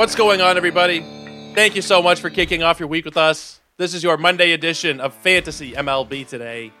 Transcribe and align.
What's 0.00 0.14
going 0.14 0.40
on, 0.40 0.56
everybody? 0.56 1.00
Thank 1.54 1.76
you 1.76 1.82
so 1.82 2.00
much 2.00 2.20
for 2.20 2.30
kicking 2.30 2.62
off 2.62 2.80
your 2.80 2.88
week 2.88 3.04
with 3.04 3.18
us. 3.18 3.60
This 3.76 3.92
is 3.92 4.02
your 4.02 4.16
Monday 4.16 4.52
edition 4.52 4.98
of 4.98 5.12
Fantasy 5.12 5.72
MLB 5.72 6.26
Today. 6.26 6.72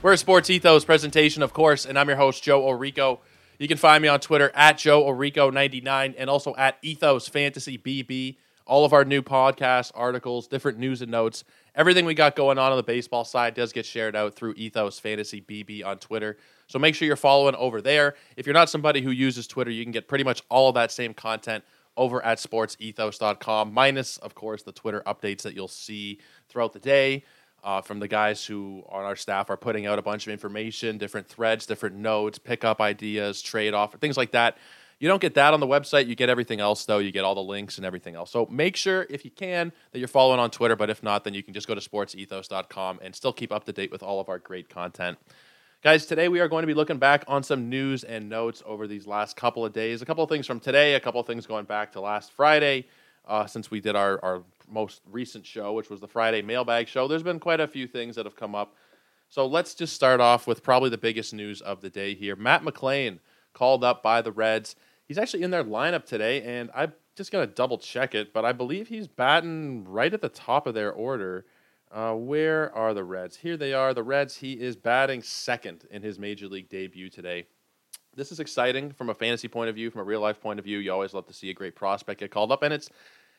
We're 0.00 0.14
a 0.14 0.16
Sports 0.16 0.48
Ethos 0.48 0.82
presentation, 0.82 1.42
of 1.42 1.52
course, 1.52 1.84
and 1.84 1.98
I'm 1.98 2.08
your 2.08 2.16
host, 2.16 2.42
Joe 2.42 2.62
Orrico. 2.62 3.18
You 3.58 3.68
can 3.68 3.76
find 3.76 4.00
me 4.00 4.08
on 4.08 4.20
Twitter 4.20 4.50
at 4.54 4.78
Joe 4.78 5.04
Orrico99 5.04 6.14
and 6.16 6.30
also 6.30 6.54
at 6.56 6.78
Ethos 6.80 7.28
Fantasy 7.28 7.76
BB. 7.76 8.36
All 8.64 8.86
of 8.86 8.94
our 8.94 9.04
new 9.04 9.20
podcasts, 9.20 9.92
articles, 9.94 10.46
different 10.46 10.78
news 10.78 11.02
and 11.02 11.10
notes, 11.10 11.44
everything 11.74 12.06
we 12.06 12.14
got 12.14 12.36
going 12.36 12.56
on 12.56 12.70
on 12.70 12.78
the 12.78 12.82
baseball 12.82 13.26
side 13.26 13.52
does 13.52 13.74
get 13.74 13.84
shared 13.84 14.16
out 14.16 14.34
through 14.34 14.54
Ethos 14.56 14.98
Fantasy 14.98 15.42
BB 15.42 15.84
on 15.84 15.98
Twitter. 15.98 16.38
So 16.68 16.78
make 16.78 16.94
sure 16.94 17.04
you're 17.04 17.16
following 17.16 17.54
over 17.56 17.82
there. 17.82 18.14
If 18.38 18.46
you're 18.46 18.54
not 18.54 18.70
somebody 18.70 19.02
who 19.02 19.10
uses 19.10 19.46
Twitter, 19.46 19.70
you 19.70 19.84
can 19.84 19.92
get 19.92 20.08
pretty 20.08 20.24
much 20.24 20.42
all 20.48 20.70
of 20.70 20.74
that 20.76 20.90
same 20.90 21.12
content 21.12 21.64
over 21.96 22.24
at 22.24 22.38
sportsethos.com, 22.38 23.72
minus, 23.72 24.16
of 24.18 24.34
course, 24.34 24.62
the 24.62 24.72
Twitter 24.72 25.02
updates 25.06 25.42
that 25.42 25.54
you'll 25.54 25.68
see 25.68 26.18
throughout 26.48 26.72
the 26.72 26.78
day 26.78 27.24
uh, 27.64 27.80
from 27.80 28.00
the 28.00 28.08
guys 28.08 28.44
who 28.44 28.82
on 28.88 29.04
our 29.04 29.16
staff 29.16 29.50
are 29.50 29.56
putting 29.56 29.86
out 29.86 29.98
a 29.98 30.02
bunch 30.02 30.26
of 30.26 30.32
information, 30.32 30.98
different 30.98 31.28
threads, 31.28 31.66
different 31.66 31.96
notes, 31.96 32.38
pickup 32.38 32.80
ideas, 32.80 33.40
trade 33.40 33.74
off, 33.74 33.94
things 33.94 34.16
like 34.16 34.32
that. 34.32 34.58
You 34.98 35.08
don't 35.08 35.20
get 35.20 35.34
that 35.34 35.52
on 35.52 35.58
the 35.58 35.66
website. 35.66 36.06
You 36.06 36.14
get 36.14 36.28
everything 36.28 36.60
else, 36.60 36.84
though. 36.84 36.98
You 36.98 37.10
get 37.10 37.24
all 37.24 37.34
the 37.34 37.42
links 37.42 37.76
and 37.76 37.84
everything 37.84 38.14
else. 38.14 38.30
So 38.30 38.46
make 38.46 38.76
sure, 38.76 39.04
if 39.10 39.24
you 39.24 39.32
can, 39.32 39.72
that 39.90 39.98
you're 39.98 40.06
following 40.06 40.38
on 40.38 40.50
Twitter. 40.50 40.76
But 40.76 40.90
if 40.90 41.02
not, 41.02 41.24
then 41.24 41.34
you 41.34 41.42
can 41.42 41.54
just 41.54 41.66
go 41.66 41.74
to 41.74 41.80
sportsethos.com 41.80 43.00
and 43.02 43.14
still 43.14 43.32
keep 43.32 43.50
up 43.50 43.64
to 43.64 43.72
date 43.72 43.90
with 43.90 44.04
all 44.04 44.20
of 44.20 44.28
our 44.28 44.38
great 44.38 44.68
content. 44.68 45.18
Guys, 45.82 46.06
today 46.06 46.28
we 46.28 46.38
are 46.38 46.46
going 46.46 46.62
to 46.62 46.68
be 46.68 46.74
looking 46.74 46.98
back 46.98 47.24
on 47.26 47.42
some 47.42 47.68
news 47.68 48.04
and 48.04 48.28
notes 48.28 48.62
over 48.64 48.86
these 48.86 49.04
last 49.04 49.34
couple 49.34 49.66
of 49.66 49.72
days. 49.72 50.00
A 50.00 50.06
couple 50.06 50.22
of 50.22 50.30
things 50.30 50.46
from 50.46 50.60
today, 50.60 50.94
a 50.94 51.00
couple 51.00 51.20
of 51.20 51.26
things 51.26 51.44
going 51.44 51.64
back 51.64 51.90
to 51.90 52.00
last 52.00 52.30
Friday, 52.30 52.86
uh, 53.26 53.46
since 53.46 53.68
we 53.68 53.80
did 53.80 53.96
our, 53.96 54.24
our 54.24 54.44
most 54.70 55.00
recent 55.10 55.44
show, 55.44 55.72
which 55.72 55.90
was 55.90 55.98
the 55.98 56.06
Friday 56.06 56.40
mailbag 56.40 56.86
show. 56.86 57.08
There's 57.08 57.24
been 57.24 57.40
quite 57.40 57.58
a 57.58 57.66
few 57.66 57.88
things 57.88 58.14
that 58.14 58.26
have 58.26 58.36
come 58.36 58.54
up. 58.54 58.76
So 59.28 59.44
let's 59.44 59.74
just 59.74 59.92
start 59.92 60.20
off 60.20 60.46
with 60.46 60.62
probably 60.62 60.88
the 60.88 60.98
biggest 60.98 61.34
news 61.34 61.60
of 61.60 61.80
the 61.80 61.90
day 61.90 62.14
here. 62.14 62.36
Matt 62.36 62.62
McLain 62.62 63.18
called 63.52 63.82
up 63.82 64.04
by 64.04 64.22
the 64.22 64.30
Reds. 64.30 64.76
He's 65.08 65.18
actually 65.18 65.42
in 65.42 65.50
their 65.50 65.64
lineup 65.64 66.06
today, 66.06 66.42
and 66.42 66.70
I'm 66.76 66.92
just 67.16 67.32
going 67.32 67.48
to 67.48 67.52
double 67.52 67.78
check 67.78 68.14
it, 68.14 68.32
but 68.32 68.44
I 68.44 68.52
believe 68.52 68.86
he's 68.86 69.08
batting 69.08 69.84
right 69.88 70.14
at 70.14 70.20
the 70.20 70.28
top 70.28 70.68
of 70.68 70.74
their 70.74 70.92
order. 70.92 71.44
Uh, 71.92 72.14
where 72.14 72.74
are 72.74 72.94
the 72.94 73.04
Reds? 73.04 73.36
Here 73.36 73.58
they 73.58 73.74
are. 73.74 73.92
The 73.92 74.02
Reds, 74.02 74.38
he 74.38 74.54
is 74.54 74.76
batting 74.76 75.22
second 75.22 75.86
in 75.90 76.02
his 76.02 76.18
major 76.18 76.48
league 76.48 76.70
debut 76.70 77.10
today. 77.10 77.44
This 78.16 78.32
is 78.32 78.40
exciting 78.40 78.92
from 78.92 79.10
a 79.10 79.14
fantasy 79.14 79.46
point 79.46 79.68
of 79.68 79.74
view, 79.74 79.90
from 79.90 80.00
a 80.00 80.04
real 80.04 80.20
life 80.20 80.40
point 80.40 80.58
of 80.58 80.64
view. 80.64 80.78
You 80.78 80.90
always 80.90 81.12
love 81.12 81.26
to 81.26 81.34
see 81.34 81.50
a 81.50 81.54
great 81.54 81.76
prospect 81.76 82.20
get 82.20 82.30
called 82.30 82.50
up, 82.50 82.62
and 82.62 82.72
it's 82.72 82.88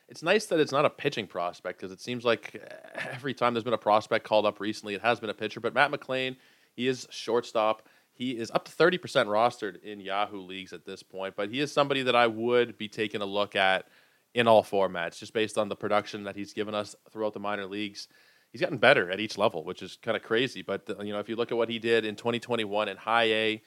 it's 0.08 0.22
nice 0.22 0.46
that 0.46 0.60
it's 0.60 0.70
not 0.70 0.84
a 0.84 0.90
pitching 0.90 1.26
prospect 1.26 1.80
because 1.80 1.90
it 1.90 2.00
seems 2.00 2.24
like 2.24 2.62
every 3.12 3.34
time 3.34 3.54
there's 3.54 3.64
been 3.64 3.72
a 3.72 3.78
prospect 3.78 4.24
called 4.24 4.46
up 4.46 4.60
recently, 4.60 4.94
it 4.94 5.00
has 5.00 5.18
been 5.18 5.30
a 5.30 5.34
pitcher. 5.34 5.58
But 5.58 5.74
Matt 5.74 5.90
McLain, 5.90 6.36
he 6.76 6.86
is 6.86 7.08
shortstop. 7.10 7.88
He 8.12 8.32
is 8.32 8.52
up 8.52 8.64
to 8.66 8.70
30% 8.70 9.00
rostered 9.26 9.82
in 9.82 9.98
Yahoo 9.98 10.40
leagues 10.40 10.72
at 10.72 10.84
this 10.84 11.02
point, 11.02 11.34
but 11.36 11.50
he 11.50 11.58
is 11.58 11.72
somebody 11.72 12.04
that 12.04 12.14
I 12.14 12.28
would 12.28 12.78
be 12.78 12.86
taking 12.86 13.20
a 13.20 13.26
look 13.26 13.56
at 13.56 13.88
in 14.34 14.46
all 14.46 14.62
formats, 14.62 15.18
just 15.18 15.32
based 15.32 15.58
on 15.58 15.68
the 15.68 15.74
production 15.74 16.22
that 16.24 16.36
he's 16.36 16.52
given 16.52 16.74
us 16.76 16.94
throughout 17.10 17.32
the 17.32 17.40
minor 17.40 17.66
leagues 17.66 18.06
he's 18.54 18.60
gotten 18.60 18.78
better 18.78 19.10
at 19.10 19.18
each 19.18 19.36
level, 19.36 19.64
which 19.64 19.82
is 19.82 19.98
kind 20.00 20.16
of 20.16 20.22
crazy. 20.22 20.62
But 20.62 20.88
uh, 20.88 21.02
you 21.02 21.12
know, 21.12 21.18
if 21.18 21.28
you 21.28 21.34
look 21.34 21.50
at 21.50 21.58
what 21.58 21.68
he 21.68 21.80
did 21.80 22.04
in 22.04 22.14
2021 22.14 22.88
in 22.88 22.96
High 22.96 23.24
A, 23.24 23.62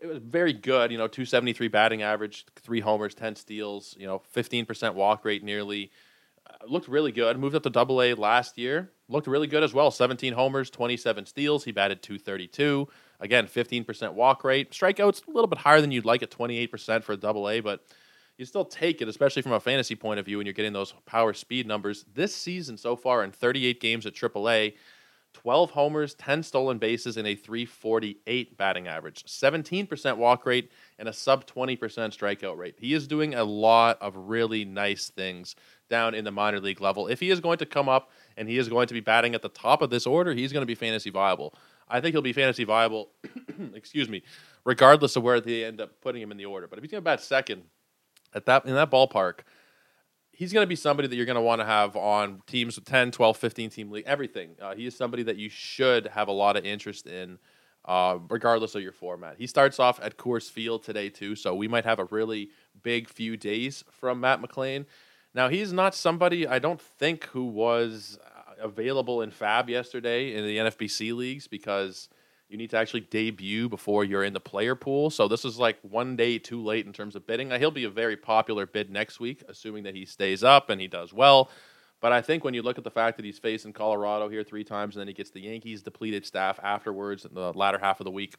it 0.00 0.06
was 0.06 0.16
very 0.16 0.54
good. 0.54 0.90
You 0.90 0.96
know, 0.96 1.06
273 1.06 1.68
batting 1.68 2.00
average, 2.00 2.46
three 2.56 2.80
homers, 2.80 3.14
10 3.14 3.36
steals. 3.36 3.94
You 3.98 4.06
know, 4.06 4.22
15% 4.34 4.94
walk 4.94 5.26
rate, 5.26 5.44
nearly. 5.44 5.90
Uh, 6.48 6.54
looked 6.66 6.88
really 6.88 7.12
good. 7.12 7.38
Moved 7.38 7.54
up 7.54 7.64
to 7.64 7.70
Double 7.70 8.00
A 8.00 8.14
last 8.14 8.56
year. 8.56 8.92
Looked 9.10 9.26
really 9.26 9.46
good 9.46 9.62
as 9.62 9.74
well. 9.74 9.90
17 9.90 10.32
homers, 10.32 10.70
27 10.70 11.26
steals. 11.26 11.64
He 11.64 11.72
batted 11.72 12.02
232. 12.02 12.88
Again, 13.20 13.46
15% 13.46 14.14
walk 14.14 14.42
rate. 14.42 14.70
Strikeouts 14.70 15.26
a 15.28 15.30
little 15.30 15.48
bit 15.48 15.58
higher 15.58 15.82
than 15.82 15.90
you'd 15.90 16.06
like 16.06 16.22
at 16.22 16.30
28% 16.30 17.02
for 17.02 17.12
a 17.12 17.16
Double 17.18 17.48
A, 17.50 17.60
but 17.60 17.84
you 18.38 18.44
still 18.44 18.64
take 18.64 19.00
it, 19.00 19.08
especially 19.08 19.42
from 19.42 19.52
a 19.52 19.60
fantasy 19.60 19.94
point 19.94 20.18
of 20.18 20.26
view, 20.26 20.38
when 20.38 20.46
you're 20.46 20.52
getting 20.52 20.72
those 20.72 20.94
power 21.06 21.32
speed 21.32 21.66
numbers. 21.66 22.04
This 22.14 22.34
season 22.34 22.76
so 22.76 22.96
far 22.96 23.22
in 23.24 23.30
38 23.30 23.80
games 23.80 24.06
at 24.06 24.14
AAA, 24.14 24.74
12 25.34 25.70
homers, 25.70 26.14
10 26.14 26.42
stolen 26.42 26.78
bases, 26.78 27.16
and 27.16 27.26
a 27.26 27.34
348 27.34 28.56
batting 28.56 28.88
average, 28.88 29.24
17% 29.24 30.16
walk 30.16 30.46
rate, 30.46 30.70
and 30.98 31.08
a 31.08 31.12
sub 31.12 31.46
20% 31.46 31.78
strikeout 31.78 32.56
rate. 32.56 32.76
He 32.78 32.94
is 32.94 33.06
doing 33.06 33.34
a 33.34 33.44
lot 33.44 34.00
of 34.00 34.16
really 34.16 34.64
nice 34.64 35.10
things 35.10 35.56
down 35.90 36.14
in 36.14 36.24
the 36.24 36.30
minor 36.30 36.60
league 36.60 36.80
level. 36.80 37.08
If 37.08 37.20
he 37.20 37.30
is 37.30 37.40
going 37.40 37.58
to 37.58 37.66
come 37.66 37.88
up 37.88 38.10
and 38.36 38.48
he 38.48 38.58
is 38.58 38.68
going 38.68 38.86
to 38.88 38.94
be 38.94 39.00
batting 39.00 39.34
at 39.34 39.42
the 39.42 39.48
top 39.48 39.82
of 39.82 39.90
this 39.90 40.06
order, 40.06 40.32
he's 40.32 40.52
going 40.52 40.62
to 40.62 40.66
be 40.66 40.74
fantasy 40.74 41.10
viable. 41.10 41.54
I 41.88 42.00
think 42.00 42.14
he'll 42.14 42.22
be 42.22 42.32
fantasy 42.32 42.64
viable, 42.64 43.10
excuse 43.74 44.08
me, 44.08 44.22
regardless 44.64 45.16
of 45.16 45.22
where 45.22 45.40
they 45.40 45.64
end 45.64 45.80
up 45.80 46.00
putting 46.00 46.22
him 46.22 46.30
in 46.30 46.38
the 46.38 46.46
order. 46.46 46.66
But 46.66 46.78
if 46.78 46.84
he's 46.84 46.90
going 46.90 47.02
to 47.02 47.04
bat 47.04 47.20
second, 47.20 47.62
at 48.34 48.46
that 48.46 48.66
in 48.66 48.74
that 48.74 48.90
ballpark, 48.90 49.40
he's 50.32 50.52
going 50.52 50.64
to 50.64 50.68
be 50.68 50.76
somebody 50.76 51.08
that 51.08 51.16
you're 51.16 51.26
going 51.26 51.36
to 51.36 51.42
want 51.42 51.60
to 51.60 51.66
have 51.66 51.96
on 51.96 52.42
teams 52.46 52.76
with 52.76 52.84
10, 52.84 53.12
12, 53.12 53.36
15 53.36 53.70
team 53.70 53.90
league, 53.90 54.04
everything. 54.06 54.56
Uh, 54.60 54.74
he 54.74 54.86
is 54.86 54.96
somebody 54.96 55.22
that 55.22 55.36
you 55.36 55.48
should 55.48 56.06
have 56.08 56.28
a 56.28 56.32
lot 56.32 56.56
of 56.56 56.64
interest 56.64 57.06
in, 57.06 57.38
uh, 57.84 58.18
regardless 58.28 58.74
of 58.74 58.82
your 58.82 58.92
format. 58.92 59.36
He 59.38 59.46
starts 59.46 59.78
off 59.78 60.00
at 60.02 60.16
Coors 60.16 60.50
Field 60.50 60.82
today, 60.82 61.08
too, 61.08 61.36
so 61.36 61.54
we 61.54 61.68
might 61.68 61.84
have 61.84 61.98
a 61.98 62.06
really 62.06 62.50
big 62.82 63.08
few 63.08 63.36
days 63.36 63.84
from 63.90 64.20
Matt 64.20 64.42
McLain. 64.42 64.86
Now, 65.34 65.48
he's 65.48 65.72
not 65.72 65.94
somebody 65.94 66.46
I 66.46 66.58
don't 66.58 66.80
think 66.80 67.24
who 67.26 67.44
was 67.44 68.18
uh, 68.24 68.62
available 68.62 69.22
in 69.22 69.30
FAAB 69.30 69.68
yesterday 69.68 70.34
in 70.34 70.44
the 70.44 70.58
NFBC 70.58 71.14
leagues 71.14 71.46
because– 71.46 72.08
you 72.54 72.58
need 72.58 72.70
to 72.70 72.76
actually 72.76 73.00
debut 73.00 73.68
before 73.68 74.04
you're 74.04 74.22
in 74.22 74.32
the 74.32 74.38
player 74.38 74.76
pool. 74.76 75.10
So 75.10 75.26
this 75.26 75.44
is 75.44 75.58
like 75.58 75.76
one 75.82 76.14
day 76.14 76.38
too 76.38 76.62
late 76.62 76.86
in 76.86 76.92
terms 76.92 77.16
of 77.16 77.26
bidding. 77.26 77.48
Now, 77.48 77.58
he'll 77.58 77.72
be 77.72 77.82
a 77.82 77.90
very 77.90 78.16
popular 78.16 78.64
bid 78.64 78.90
next 78.90 79.18
week, 79.18 79.42
assuming 79.48 79.82
that 79.82 79.96
he 79.96 80.04
stays 80.04 80.44
up 80.44 80.70
and 80.70 80.80
he 80.80 80.86
does 80.86 81.12
well. 81.12 81.50
But 82.00 82.12
I 82.12 82.22
think 82.22 82.44
when 82.44 82.54
you 82.54 82.62
look 82.62 82.78
at 82.78 82.84
the 82.84 82.92
fact 82.92 83.16
that 83.16 83.26
he's 83.26 83.40
facing 83.40 83.72
Colorado 83.72 84.28
here 84.28 84.44
three 84.44 84.62
times 84.62 84.94
and 84.94 85.00
then 85.00 85.08
he 85.08 85.14
gets 85.14 85.30
the 85.30 85.40
Yankees 85.40 85.82
depleted 85.82 86.24
staff 86.24 86.60
afterwards 86.62 87.24
in 87.24 87.34
the 87.34 87.52
latter 87.54 87.78
half 87.78 87.98
of 87.98 88.04
the 88.04 88.12
week, 88.12 88.36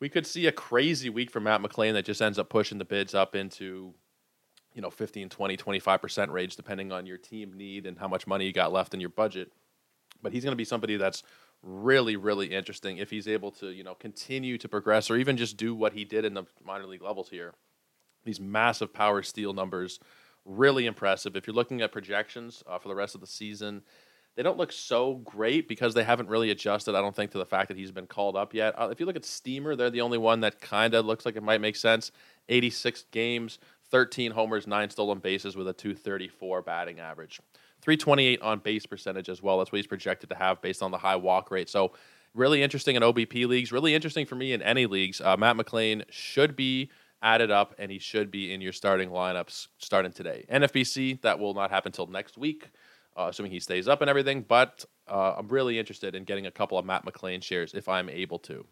we 0.00 0.08
could 0.08 0.26
see 0.26 0.48
a 0.48 0.52
crazy 0.52 1.08
week 1.08 1.30
for 1.30 1.38
Matt 1.38 1.62
McLain 1.62 1.92
that 1.92 2.04
just 2.04 2.20
ends 2.20 2.36
up 2.36 2.48
pushing 2.48 2.78
the 2.78 2.84
bids 2.84 3.14
up 3.14 3.36
into 3.36 3.94
you 4.74 4.82
know 4.82 4.90
15 4.90 5.28
20 5.28 5.56
25% 5.56 6.32
range 6.32 6.56
depending 6.56 6.90
on 6.90 7.06
your 7.06 7.18
team 7.18 7.52
need 7.52 7.86
and 7.86 7.96
how 7.96 8.08
much 8.08 8.26
money 8.26 8.46
you 8.46 8.52
got 8.52 8.72
left 8.72 8.92
in 8.92 9.00
your 9.00 9.08
budget 9.10 9.52
but 10.22 10.32
he's 10.32 10.44
going 10.44 10.52
to 10.52 10.56
be 10.56 10.64
somebody 10.64 10.96
that's 10.96 11.22
really, 11.62 12.16
really 12.16 12.46
interesting 12.46 12.98
if 12.98 13.10
he's 13.10 13.28
able 13.28 13.50
to, 13.52 13.70
you 13.70 13.84
know, 13.84 13.94
continue 13.94 14.58
to 14.58 14.68
progress 14.68 15.10
or 15.10 15.16
even 15.16 15.36
just 15.36 15.56
do 15.56 15.74
what 15.74 15.92
he 15.92 16.04
did 16.04 16.24
in 16.24 16.34
the 16.34 16.44
minor 16.64 16.86
league 16.86 17.02
levels 17.02 17.28
here. 17.28 17.54
These 18.24 18.40
massive 18.40 18.92
power 18.92 19.22
steal 19.22 19.52
numbers, 19.52 20.00
really 20.44 20.86
impressive. 20.86 21.36
If 21.36 21.46
you're 21.46 21.54
looking 21.54 21.80
at 21.80 21.92
projections 21.92 22.62
uh, 22.66 22.78
for 22.78 22.88
the 22.88 22.94
rest 22.94 23.14
of 23.14 23.20
the 23.20 23.26
season, 23.26 23.82
they 24.36 24.42
don't 24.42 24.58
look 24.58 24.72
so 24.72 25.16
great 25.16 25.68
because 25.68 25.94
they 25.94 26.04
haven't 26.04 26.28
really 26.28 26.50
adjusted, 26.50 26.94
I 26.94 27.00
don't 27.00 27.14
think, 27.14 27.32
to 27.32 27.38
the 27.38 27.46
fact 27.46 27.68
that 27.68 27.76
he's 27.76 27.90
been 27.90 28.06
called 28.06 28.36
up 28.36 28.54
yet. 28.54 28.74
Uh, 28.78 28.88
if 28.90 29.00
you 29.00 29.06
look 29.06 29.16
at 29.16 29.24
Steamer, 29.24 29.74
they're 29.74 29.90
the 29.90 30.00
only 30.00 30.18
one 30.18 30.40
that 30.40 30.60
kind 30.60 30.94
of 30.94 31.04
looks 31.04 31.26
like 31.26 31.36
it 31.36 31.42
might 31.42 31.60
make 31.60 31.76
sense. 31.76 32.12
86 32.48 33.04
games, 33.10 33.58
13 33.90 34.30
homers, 34.30 34.66
9 34.66 34.90
stolen 34.90 35.18
bases 35.18 35.56
with 35.56 35.68
a 35.68 35.72
234 35.72 36.62
batting 36.62 37.00
average. 37.00 37.40
328 37.96 38.40
on 38.42 38.60
base 38.60 38.86
percentage 38.86 39.28
as 39.28 39.42
well. 39.42 39.58
That's 39.58 39.72
what 39.72 39.78
he's 39.78 39.86
projected 39.86 40.30
to 40.30 40.36
have 40.36 40.62
based 40.62 40.80
on 40.80 40.92
the 40.92 40.98
high 40.98 41.16
walk 41.16 41.50
rate. 41.50 41.68
So, 41.68 41.92
really 42.34 42.62
interesting 42.62 42.94
in 42.94 43.02
OBP 43.02 43.48
leagues. 43.48 43.72
Really 43.72 43.96
interesting 43.96 44.26
for 44.26 44.36
me 44.36 44.52
in 44.52 44.62
any 44.62 44.86
leagues. 44.86 45.20
Uh, 45.20 45.36
Matt 45.36 45.56
McLain 45.56 46.04
should 46.08 46.54
be 46.54 46.90
added 47.20 47.50
up 47.50 47.74
and 47.78 47.90
he 47.90 47.98
should 47.98 48.30
be 48.30 48.54
in 48.54 48.60
your 48.60 48.72
starting 48.72 49.10
lineups 49.10 49.66
starting 49.78 50.12
today. 50.12 50.44
NFBC, 50.52 51.20
that 51.22 51.40
will 51.40 51.52
not 51.52 51.70
happen 51.70 51.88
until 51.88 52.06
next 52.06 52.38
week, 52.38 52.70
uh, 53.16 53.26
assuming 53.28 53.50
he 53.50 53.58
stays 53.58 53.88
up 53.88 54.00
and 54.00 54.08
everything. 54.08 54.42
But 54.46 54.84
uh, 55.08 55.34
I'm 55.36 55.48
really 55.48 55.76
interested 55.76 56.14
in 56.14 56.22
getting 56.22 56.46
a 56.46 56.52
couple 56.52 56.78
of 56.78 56.84
Matt 56.84 57.04
McLain 57.04 57.42
shares 57.42 57.74
if 57.74 57.88
I'm 57.88 58.08
able 58.08 58.38
to. 58.40 58.64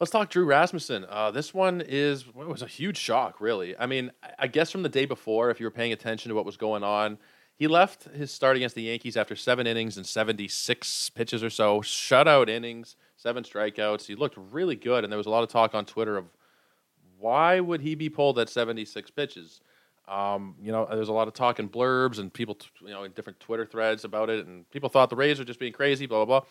Let's 0.00 0.10
talk 0.10 0.28
Drew 0.28 0.44
Rasmussen. 0.44 1.06
Uh, 1.08 1.30
this 1.30 1.54
one 1.54 1.80
is 1.80 2.26
was 2.34 2.62
a 2.62 2.66
huge 2.66 2.96
shock, 2.96 3.40
really. 3.40 3.76
I 3.78 3.86
mean, 3.86 4.10
I 4.38 4.48
guess 4.48 4.72
from 4.72 4.82
the 4.82 4.88
day 4.88 5.04
before, 5.04 5.50
if 5.50 5.60
you 5.60 5.66
were 5.66 5.70
paying 5.70 5.92
attention 5.92 6.30
to 6.30 6.34
what 6.34 6.44
was 6.44 6.56
going 6.56 6.82
on, 6.82 7.16
he 7.56 7.68
left 7.68 8.04
his 8.04 8.30
start 8.30 8.56
against 8.56 8.74
the 8.74 8.82
Yankees 8.82 9.16
after 9.16 9.36
seven 9.36 9.66
innings 9.66 9.96
and 9.96 10.06
76 10.06 11.10
pitches 11.10 11.44
or 11.44 11.50
so, 11.50 11.80
shutout 11.80 12.48
innings, 12.48 12.96
seven 13.16 13.44
strikeouts. 13.44 14.06
He 14.06 14.14
looked 14.14 14.36
really 14.50 14.76
good, 14.76 15.04
and 15.04 15.12
there 15.12 15.18
was 15.18 15.26
a 15.26 15.30
lot 15.30 15.44
of 15.44 15.48
talk 15.48 15.74
on 15.74 15.86
Twitter 15.86 16.16
of 16.16 16.26
why 17.18 17.60
would 17.60 17.80
he 17.80 17.94
be 17.94 18.08
pulled 18.08 18.38
at 18.38 18.48
76 18.48 19.10
pitches. 19.12 19.60
Um, 20.08 20.56
you 20.60 20.72
know, 20.72 20.86
there's 20.90 21.08
a 21.08 21.12
lot 21.12 21.28
of 21.28 21.34
talk 21.34 21.58
in 21.58 21.68
blurbs 21.68 22.18
and 22.18 22.32
people, 22.32 22.58
you 22.82 22.90
know, 22.90 23.04
in 23.04 23.12
different 23.12 23.40
Twitter 23.40 23.64
threads 23.64 24.04
about 24.04 24.28
it, 24.30 24.46
and 24.46 24.68
people 24.70 24.88
thought 24.88 25.08
the 25.08 25.16
Rays 25.16 25.38
were 25.38 25.44
just 25.44 25.60
being 25.60 25.72
crazy, 25.72 26.06
blah 26.06 26.24
blah 26.24 26.40
blah. 26.40 26.48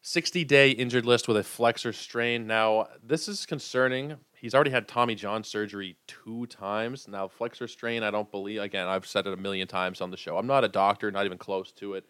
60 0.00 0.44
day 0.44 0.70
injured 0.70 1.06
list 1.06 1.28
with 1.28 1.36
a 1.36 1.44
flexor 1.44 1.92
strain. 1.92 2.46
Now, 2.46 2.88
this 3.04 3.28
is 3.28 3.46
concerning. 3.46 4.16
He's 4.42 4.54
already 4.54 4.72
had 4.72 4.86
Tommy 4.86 5.14
John 5.14 5.44
surgery 5.44 5.96
two 6.06 6.46
times. 6.46 7.08
Now, 7.08 7.28
flexor 7.28 7.68
strain, 7.68 8.02
I 8.02 8.10
don't 8.10 8.30
believe, 8.30 8.60
again, 8.60 8.88
I've 8.88 9.06
said 9.06 9.26
it 9.26 9.32
a 9.32 9.36
million 9.38 9.68
times 9.68 10.02
on 10.02 10.10
the 10.10 10.16
show. 10.18 10.36
I'm 10.36 10.46
not 10.46 10.64
a 10.64 10.68
doctor, 10.68 11.10
not 11.10 11.24
even 11.24 11.38
close 11.38 11.72
to 11.72 11.94
it. 11.94 12.04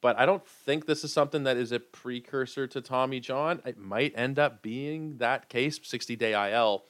But 0.00 0.18
I 0.18 0.24
don't 0.24 0.44
think 0.46 0.86
this 0.86 1.04
is 1.04 1.12
something 1.12 1.44
that 1.44 1.58
is 1.58 1.72
a 1.72 1.78
precursor 1.78 2.66
to 2.66 2.80
Tommy 2.80 3.20
John. 3.20 3.60
It 3.66 3.76
might 3.76 4.14
end 4.16 4.38
up 4.38 4.62
being 4.62 5.18
that 5.18 5.50
case, 5.50 5.78
60 5.82 6.16
day 6.16 6.52
IL. 6.52 6.84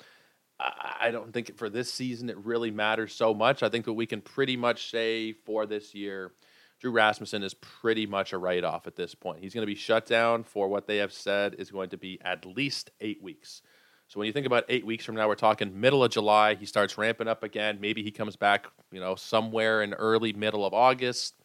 I 0.61 1.11
don't 1.11 1.33
think 1.33 1.57
for 1.57 1.69
this 1.69 1.93
season 1.93 2.29
it 2.29 2.37
really 2.39 2.71
matters 2.71 3.15
so 3.15 3.35
much. 3.35 3.63
I 3.63 3.69
think 3.69 3.87
that 3.87 3.95
we 3.95 4.07
can 4.07 4.21
pretty 4.21 4.57
much 4.57 4.91
say 4.91 5.33
for 5.33 5.67
this 5.67 5.95
year, 5.95 6.33
Drew 6.79 6.93
Rasmussen 6.93 7.43
is 7.43 7.55
pretty 7.55 8.07
much 8.07 8.33
a 8.33 8.39
write 8.39 8.63
off 8.63 8.87
at 8.87 8.95
this 8.95 9.15
point. 9.15 9.41
He's 9.41 9.55
going 9.55 9.63
to 9.63 9.73
be 9.73 9.75
shut 9.75 10.07
down 10.07 10.45
for 10.45 10.69
what 10.69 10.87
they 10.87 10.99
have 10.99 11.13
said 11.13 11.57
is 11.59 11.71
going 11.71 11.91
to 11.91 11.97
be 11.97 12.21
at 12.23 12.47
least 12.47 12.91
eight 13.01 13.23
weeks. 13.23 13.63
So 14.11 14.19
when 14.19 14.27
you 14.27 14.33
think 14.33 14.47
about 14.47 14.65
eight 14.69 14.85
weeks 14.85 15.05
from 15.05 15.15
now, 15.15 15.29
we're 15.29 15.37
talking 15.37 15.81
middle 15.81 16.03
of 16.03 16.11
July. 16.11 16.57
He 16.57 16.67
starts 16.67 16.99
ramping 16.99 17.29
up 17.29 17.45
again. 17.45 17.79
Maybe 17.81 18.03
he 18.03 18.11
comes 18.11 18.35
back, 18.35 18.67
you 18.91 18.99
know, 18.99 19.15
somewhere 19.15 19.85
in 19.85 19.95
early 19.95 20.33
middle 20.33 20.67
of 20.67 20.75
August. 20.75 21.37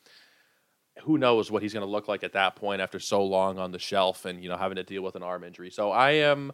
Who 1.03 1.19
knows 1.19 1.51
what 1.51 1.61
he's 1.61 1.73
going 1.73 1.85
to 1.85 1.91
look 1.91 2.07
like 2.07 2.23
at 2.23 2.33
that 2.33 2.55
point 2.55 2.81
after 2.81 2.99
so 2.99 3.23
long 3.23 3.59
on 3.59 3.71
the 3.71 3.77
shelf 3.77 4.25
and 4.25 4.41
you 4.41 4.49
know 4.49 4.57
having 4.57 4.77
to 4.77 4.83
deal 4.83 5.03
with 5.03 5.15
an 5.15 5.21
arm 5.21 5.43
injury. 5.43 5.69
So 5.69 5.91
I 5.91 6.11
am 6.13 6.53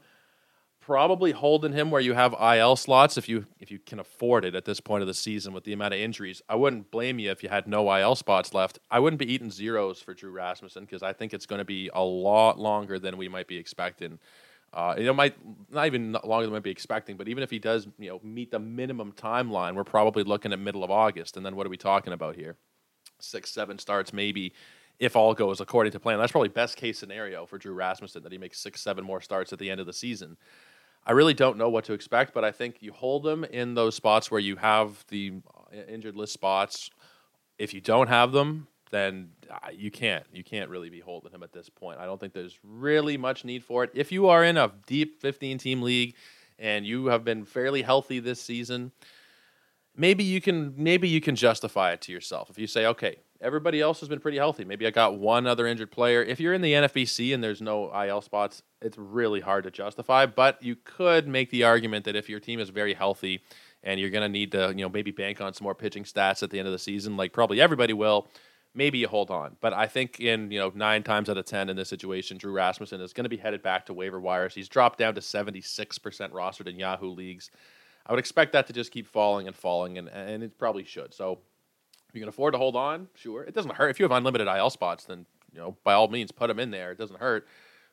probably 0.81 1.31
holding 1.31 1.71
him 1.71 1.91
where 1.91 2.01
you 2.01 2.13
have 2.13 2.35
IL 2.41 2.75
slots 2.75 3.17
if 3.17 3.29
you 3.29 3.45
if 3.61 3.71
you 3.71 3.79
can 3.79 3.99
afford 3.99 4.43
it 4.43 4.53
at 4.53 4.65
this 4.65 4.81
point 4.81 5.03
of 5.03 5.07
the 5.07 5.13
season 5.13 5.53
with 5.53 5.63
the 5.63 5.71
amount 5.71 5.93
of 5.93 6.01
injuries. 6.01 6.41
I 6.49 6.55
wouldn't 6.55 6.91
blame 6.91 7.19
you 7.19 7.31
if 7.31 7.41
you 7.41 7.47
had 7.47 7.67
no 7.69 7.89
IL 7.95 8.15
spots 8.15 8.53
left. 8.53 8.79
I 8.89 8.99
wouldn't 8.99 9.19
be 9.19 9.31
eating 9.31 9.49
zeros 9.49 10.01
for 10.01 10.13
Drew 10.13 10.31
Rasmussen 10.31 10.83
because 10.83 11.03
I 11.03 11.13
think 11.13 11.33
it's 11.33 11.45
going 11.45 11.59
to 11.59 11.65
be 11.65 11.89
a 11.93 12.03
lot 12.03 12.59
longer 12.59 12.99
than 12.99 13.15
we 13.15 13.29
might 13.29 13.47
be 13.47 13.55
expecting. 13.55 14.19
Uh, 14.73 14.95
it 14.97 15.13
might 15.13 15.35
not 15.69 15.85
even 15.85 16.13
longer 16.23 16.45
than 16.45 16.51
we 16.51 16.57
might 16.57 16.63
be 16.63 16.71
expecting, 16.71 17.17
but 17.17 17.27
even 17.27 17.43
if 17.43 17.49
he 17.49 17.59
does, 17.59 17.87
you 17.99 18.09
know, 18.09 18.21
meet 18.23 18.51
the 18.51 18.59
minimum 18.59 19.11
timeline, 19.11 19.75
we're 19.75 19.83
probably 19.83 20.23
looking 20.23 20.53
at 20.53 20.59
middle 20.59 20.83
of 20.83 20.89
August. 20.89 21.35
And 21.35 21.45
then 21.45 21.55
what 21.55 21.67
are 21.67 21.69
we 21.69 21.77
talking 21.77 22.13
about 22.13 22.35
here? 22.35 22.55
Six, 23.19 23.51
seven 23.51 23.77
starts, 23.77 24.13
maybe, 24.13 24.53
if 24.97 25.15
all 25.15 25.33
goes 25.33 25.59
according 25.59 25.91
to 25.91 25.99
plan. 25.99 26.19
That's 26.19 26.31
probably 26.31 26.49
best 26.49 26.77
case 26.77 26.97
scenario 26.97 27.45
for 27.45 27.57
Drew 27.57 27.73
Rasmussen 27.73 28.23
that 28.23 28.31
he 28.31 28.37
makes 28.37 28.59
six, 28.59 28.81
seven 28.81 29.03
more 29.03 29.19
starts 29.19 29.51
at 29.51 29.59
the 29.59 29.69
end 29.69 29.81
of 29.81 29.87
the 29.87 29.93
season. 29.93 30.37
I 31.05 31.13
really 31.13 31.33
don't 31.33 31.57
know 31.57 31.69
what 31.69 31.85
to 31.85 31.93
expect, 31.93 32.33
but 32.33 32.45
I 32.45 32.51
think 32.51 32.77
you 32.79 32.93
hold 32.93 33.23
them 33.23 33.43
in 33.43 33.73
those 33.73 33.95
spots 33.95 34.31
where 34.31 34.39
you 34.39 34.55
have 34.55 35.03
the 35.09 35.33
uh, 35.53 35.81
injured 35.89 36.15
list 36.15 36.33
spots. 36.33 36.91
If 37.57 37.73
you 37.73 37.81
don't 37.81 38.07
have 38.07 38.31
them, 38.31 38.67
then 38.91 39.29
uh, 39.49 39.69
you 39.73 39.89
can't. 39.89 40.25
You 40.33 40.43
can't 40.43 40.69
really 40.69 40.89
be 40.89 40.99
holding 40.99 41.31
him 41.31 41.43
at 41.43 41.51
this 41.51 41.69
point. 41.69 41.99
I 41.99 42.05
don't 42.05 42.19
think 42.19 42.33
there's 42.33 42.59
really 42.63 43.17
much 43.17 43.43
need 43.43 43.63
for 43.63 43.83
it. 43.83 43.91
If 43.93 44.11
you 44.11 44.27
are 44.27 44.43
in 44.43 44.57
a 44.57 44.71
deep 44.85 45.21
15 45.21 45.57
team 45.57 45.81
league 45.81 46.15
and 46.59 46.85
you 46.85 47.07
have 47.07 47.23
been 47.23 47.45
fairly 47.45 47.81
healthy 47.81 48.19
this 48.19 48.41
season, 48.41 48.91
maybe 49.95 50.23
you 50.23 50.41
can 50.41 50.73
maybe 50.77 51.07
you 51.07 51.21
can 51.21 51.35
justify 51.35 51.91
it 51.91 52.01
to 52.01 52.11
yourself. 52.11 52.49
If 52.49 52.59
you 52.59 52.67
say, 52.67 52.85
okay, 52.87 53.17
everybody 53.41 53.81
else 53.81 53.99
has 53.99 54.09
been 54.09 54.19
pretty 54.19 54.37
healthy. 54.37 54.63
Maybe 54.63 54.85
I 54.85 54.91
got 54.91 55.17
one 55.17 55.47
other 55.47 55.65
injured 55.67 55.91
player. 55.91 56.23
If 56.23 56.39
you're 56.39 56.53
in 56.53 56.61
the 56.61 56.73
NFBC 56.73 57.33
and 57.33 57.43
there's 57.43 57.61
no 57.61 57.91
IL 57.93 58.21
spots, 58.21 58.61
it's 58.81 58.97
really 58.97 59.39
hard 59.39 59.63
to 59.63 59.71
justify. 59.71 60.25
But 60.25 60.61
you 60.61 60.75
could 60.75 61.27
make 61.27 61.49
the 61.49 61.63
argument 61.63 62.05
that 62.05 62.15
if 62.15 62.29
your 62.29 62.39
team 62.39 62.59
is 62.59 62.69
very 62.69 62.93
healthy 62.93 63.41
and 63.83 63.99
you're 63.99 64.11
going 64.11 64.23
to 64.23 64.29
need 64.29 64.51
to, 64.51 64.69
you 64.69 64.83
know, 64.83 64.89
maybe 64.89 65.11
bank 65.11 65.41
on 65.41 65.53
some 65.53 65.63
more 65.63 65.75
pitching 65.75 66.03
stats 66.03 66.43
at 66.43 66.51
the 66.51 66.59
end 66.59 66.67
of 66.67 66.71
the 66.71 66.79
season, 66.79 67.17
like 67.17 67.33
probably 67.33 67.59
everybody 67.59 67.93
will, 67.93 68.27
maybe 68.73 68.97
you 68.97 69.07
hold 69.07 69.29
on. 69.29 69.57
But 69.61 69.73
I 69.73 69.87
think 69.87 70.19
in, 70.19 70.51
you 70.51 70.59
know, 70.59 70.71
nine 70.73 71.03
times 71.03 71.29
out 71.29 71.37
of 71.37 71.45
10 71.45 71.69
in 71.69 71.75
this 71.75 71.89
situation, 71.89 72.37
Drew 72.37 72.51
Rasmussen 72.51 73.01
is 73.01 73.13
going 73.13 73.25
to 73.25 73.29
be 73.29 73.37
headed 73.37 73.61
back 73.61 73.85
to 73.87 73.93
waiver 73.93 74.19
wires. 74.19 74.55
He's 74.55 74.69
dropped 74.69 74.99
down 74.99 75.15
to 75.15 75.21
76% 75.21 75.63
rostered 76.31 76.67
in 76.67 76.79
Yahoo 76.79 77.09
leagues. 77.09 77.51
I 78.05 78.13
would 78.13 78.19
expect 78.19 78.53
that 78.53 78.67
to 78.67 78.73
just 78.73 78.91
keep 78.91 79.07
falling 79.07 79.47
and 79.47 79.55
falling, 79.55 79.97
and, 79.97 80.07
and 80.09 80.43
it 80.43 80.57
probably 80.57 80.83
should. 80.83 81.13
So 81.13 81.39
if 82.09 82.15
you 82.15 82.21
can 82.21 82.29
afford 82.29 82.53
to 82.53 82.57
hold 82.57 82.75
on, 82.75 83.07
sure. 83.15 83.43
It 83.43 83.53
doesn't 83.53 83.75
hurt. 83.75 83.89
If 83.89 83.99
you 83.99 84.03
have 84.03 84.11
unlimited 84.11 84.47
IL 84.47 84.69
spots, 84.69 85.05
then 85.05 85.25
you 85.53 85.59
know 85.59 85.77
by 85.83 85.93
all 85.93 86.07
means 86.07 86.31
put 86.31 86.47
them 86.47 86.59
in 86.59 86.71
there. 86.71 86.91
It 86.91 86.97
doesn't 86.97 87.19
hurt. 87.19 87.47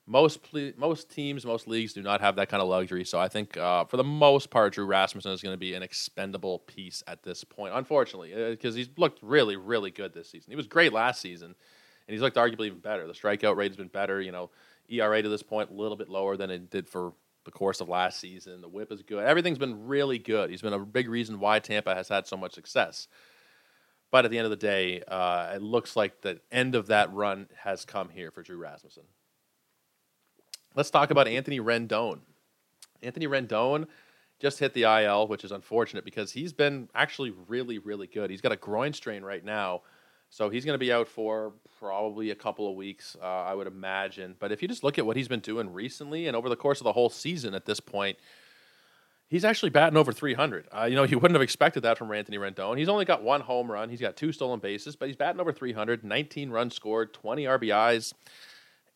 Most 0.09 0.43
ple- 0.43 0.73
most 0.79 1.11
teams, 1.11 1.45
most 1.45 1.69
leagues 1.69 1.93
do 1.93 2.03
not 2.03 2.23
have 2.23 2.37
that 2.37 2.49
kind 2.49 2.63
of 2.63 2.69
luxury. 2.69 3.05
So 3.05 3.21
I 3.21 3.29
think 3.29 3.57
uh, 3.59 3.85
for 3.85 3.99
the 3.99 4.05
most 4.05 4.49
part, 4.49 4.73
Drew 4.73 4.87
Rasmussen 4.87 5.33
is 5.33 5.43
going 5.43 5.53
to 5.53 5.59
be 5.59 5.75
an 5.75 5.83
expendable 5.83 6.61
piece 6.61 7.03
at 7.07 7.23
this 7.23 7.45
point. 7.45 7.75
Unfortunately, 7.75 8.33
because 8.35 8.75
uh, 8.75 8.79
he's 8.79 8.89
looked 8.97 9.19
really, 9.23 9.57
really 9.57 9.91
good 9.91 10.15
this 10.15 10.31
season. 10.31 10.51
He 10.51 10.57
was 10.57 10.67
great 10.67 10.95
last 10.95 11.21
season, 11.21 11.49
and 11.49 12.13
he's 12.13 12.23
looked 12.23 12.37
arguably 12.37 12.67
even 12.67 12.79
better. 12.79 13.07
The 13.07 13.13
strikeout 13.13 13.57
rate 13.57 13.71
has 13.71 13.77
been 13.77 13.89
better. 13.89 14.21
You 14.21 14.33
know, 14.33 14.51
ERA 14.89 15.23
to 15.23 15.29
this 15.29 15.43
point 15.43 15.71
a 15.71 15.75
little 15.75 15.97
bit 15.97 16.09
lower 16.09 16.37
than 16.39 16.51
it 16.51 16.71
did 16.71 16.89
for 16.89 17.13
the 17.45 17.51
course 17.51 17.81
of 17.81 17.89
last 17.89 18.19
season. 18.19 18.61
The 18.61 18.69
WHIP 18.69 18.93
is 18.93 19.03
good. 19.03 19.25
Everything's 19.25 19.59
been 19.59 19.87
really 19.87 20.19
good. 20.19 20.51
He's 20.51 20.63
been 20.63 20.73
a 20.73 20.79
big 20.79 21.09
reason 21.09 21.39
why 21.39 21.59
Tampa 21.59 21.95
has 21.95 22.09
had 22.09 22.27
so 22.27 22.37
much 22.37 22.55
success. 22.55 23.09
But 24.11 24.25
at 24.25 24.31
the 24.31 24.39
end 24.39 24.47
of 24.47 24.51
the 24.51 24.57
day, 24.57 25.03
uh, 25.07 25.53
it 25.55 25.63
looks 25.63 25.97
like 25.97 26.23
the 26.23 26.41
end 26.51 26.75
of 26.75 26.87
that 26.87 27.13
run 27.13 27.49
has 27.63 27.85
come 27.85 28.09
here 28.09 28.31
for 28.31 28.43
Drew 28.43 28.57
Rasmussen. 28.57 29.05
Let's 30.75 30.91
talk 30.91 31.11
about 31.11 31.29
Anthony 31.29 31.61
Rendon. 31.61 32.21
Anthony 33.03 33.27
Rendon 33.27 33.87
just 34.39 34.59
hit 34.59 34.75
the 34.75 34.85
IL, 34.85 35.27
which 35.27 35.45
is 35.45 35.53
unfortunate 35.53 36.05
because 36.05 36.33
he's 36.33 36.53
been 36.53 36.89
actually 36.95 37.33
really, 37.49 37.79
really 37.79 38.07
good. 38.07 38.31
He's 38.31 38.41
got 38.41 38.53
a 38.53 38.57
groin 38.57 38.93
strain 38.93 39.23
right 39.23 39.45
now, 39.45 39.83
so 40.31 40.49
he's 40.49 40.65
going 40.65 40.75
to 40.75 40.79
be 40.79 40.93
out 40.93 41.09
for 41.09 41.53
probably 41.79 42.31
a 42.31 42.35
couple 42.35 42.69
of 42.69 42.77
weeks, 42.77 43.17
uh, 43.21 43.25
I 43.25 43.55
would 43.55 43.67
imagine. 43.67 44.37
But 44.39 44.53
if 44.53 44.63
you 44.63 44.69
just 44.69 44.85
look 44.85 44.99
at 44.99 45.07
what 45.07 45.17
he's 45.17 45.29
been 45.29 45.41
doing 45.41 45.73
recently 45.73 46.27
and 46.27 46.37
over 46.37 46.49
the 46.49 46.57
course 46.57 46.81
of 46.81 46.85
the 46.85 46.93
whole 46.93 47.11
season 47.11 47.55
at 47.55 47.67
this 47.67 47.81
point, 47.81 48.19
He's 49.29 49.45
actually 49.45 49.69
batting 49.69 49.99
over 49.99 50.11
300. 50.11 50.69
Uh, 50.73 50.85
you 50.85 50.97
know, 50.97 51.03
you 51.05 51.19
wouldn't 51.19 51.37
have 51.37 51.43
expected 51.43 51.83
that 51.83 51.99
from 51.99 52.11
Anthony 52.13 52.39
Rendon. 52.39 52.79
He's 52.79 52.89
only 52.89 53.05
got 53.05 53.23
one 53.23 53.43
home 53.43 53.71
run. 53.71 53.91
He's 53.91 54.01
got 54.01 54.17
two 54.17 54.33
stolen 54.33 54.59
bases, 54.59 54.97
but 54.97 55.09
he's 55.09 55.17
batting 55.17 55.41
over 55.41 55.53
300, 55.53 56.03
19 56.03 56.51
runs 56.51 56.75
scored, 56.75 57.13
20 57.13 57.45
RBIs. 57.45 58.15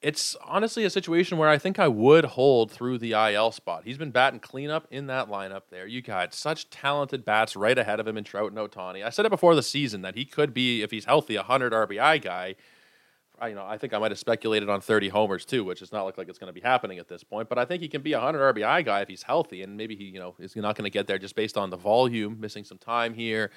It's 0.02 0.34
honestly 0.44 0.84
a 0.84 0.90
situation 0.90 1.38
where 1.38 1.48
I 1.48 1.58
think 1.58 1.78
I 1.78 1.86
would 1.86 2.24
hold 2.24 2.72
through 2.72 2.98
the 2.98 3.12
IL 3.12 3.52
spot. 3.52 3.82
He's 3.84 3.98
been 3.98 4.10
batting 4.10 4.40
cleanup 4.40 4.88
in 4.90 5.06
that 5.06 5.28
lineup 5.28 5.62
there. 5.70 5.86
You 5.86 6.02
got 6.02 6.34
such 6.34 6.68
talented 6.70 7.24
bats 7.24 7.54
right 7.54 7.78
ahead 7.78 8.00
of 8.00 8.08
him 8.08 8.18
in 8.18 8.24
Trout 8.24 8.50
and 8.50 8.58
Ohtani. 8.58 9.04
I 9.04 9.10
said 9.10 9.26
it 9.26 9.30
before 9.30 9.54
the 9.54 9.62
season 9.62 10.02
that 10.02 10.16
he 10.16 10.24
could 10.24 10.52
be, 10.52 10.82
if 10.82 10.90
he's 10.90 11.04
healthy, 11.04 11.36
a 11.36 11.42
100 11.42 11.72
RBI 11.72 12.20
guy. 12.20 12.56
I, 13.38 13.48
you 13.48 13.54
know, 13.54 13.64
I 13.64 13.78
think 13.78 13.94
I 13.94 13.98
might 13.98 14.10
have 14.10 14.18
speculated 14.18 14.68
on 14.68 14.80
30 14.80 15.08
homers 15.08 15.44
too, 15.44 15.62
which 15.62 15.78
does 15.78 15.92
not 15.92 16.04
look 16.04 16.18
like 16.18 16.28
it's 16.28 16.38
going 16.38 16.52
to 16.52 16.52
be 16.52 16.60
happening 16.60 16.98
at 16.98 17.06
this 17.06 17.22
point. 17.22 17.48
But 17.48 17.58
I 17.58 17.64
think 17.64 17.80
he 17.80 17.88
can 17.88 18.02
be 18.02 18.12
a 18.12 18.18
100 18.18 18.56
RBI 18.56 18.84
guy 18.84 19.02
if 19.02 19.08
he's 19.08 19.22
healthy, 19.22 19.62
and 19.62 19.76
maybe 19.76 19.94
he, 19.94 20.04
you 20.04 20.18
know, 20.18 20.34
is 20.40 20.56
not 20.56 20.74
going 20.76 20.84
to 20.84 20.90
get 20.90 21.06
there 21.06 21.18
just 21.18 21.36
based 21.36 21.56
on 21.56 21.70
the 21.70 21.76
volume, 21.76 22.40
missing 22.40 22.64
some 22.64 22.78
time 22.78 23.14
here. 23.14 23.52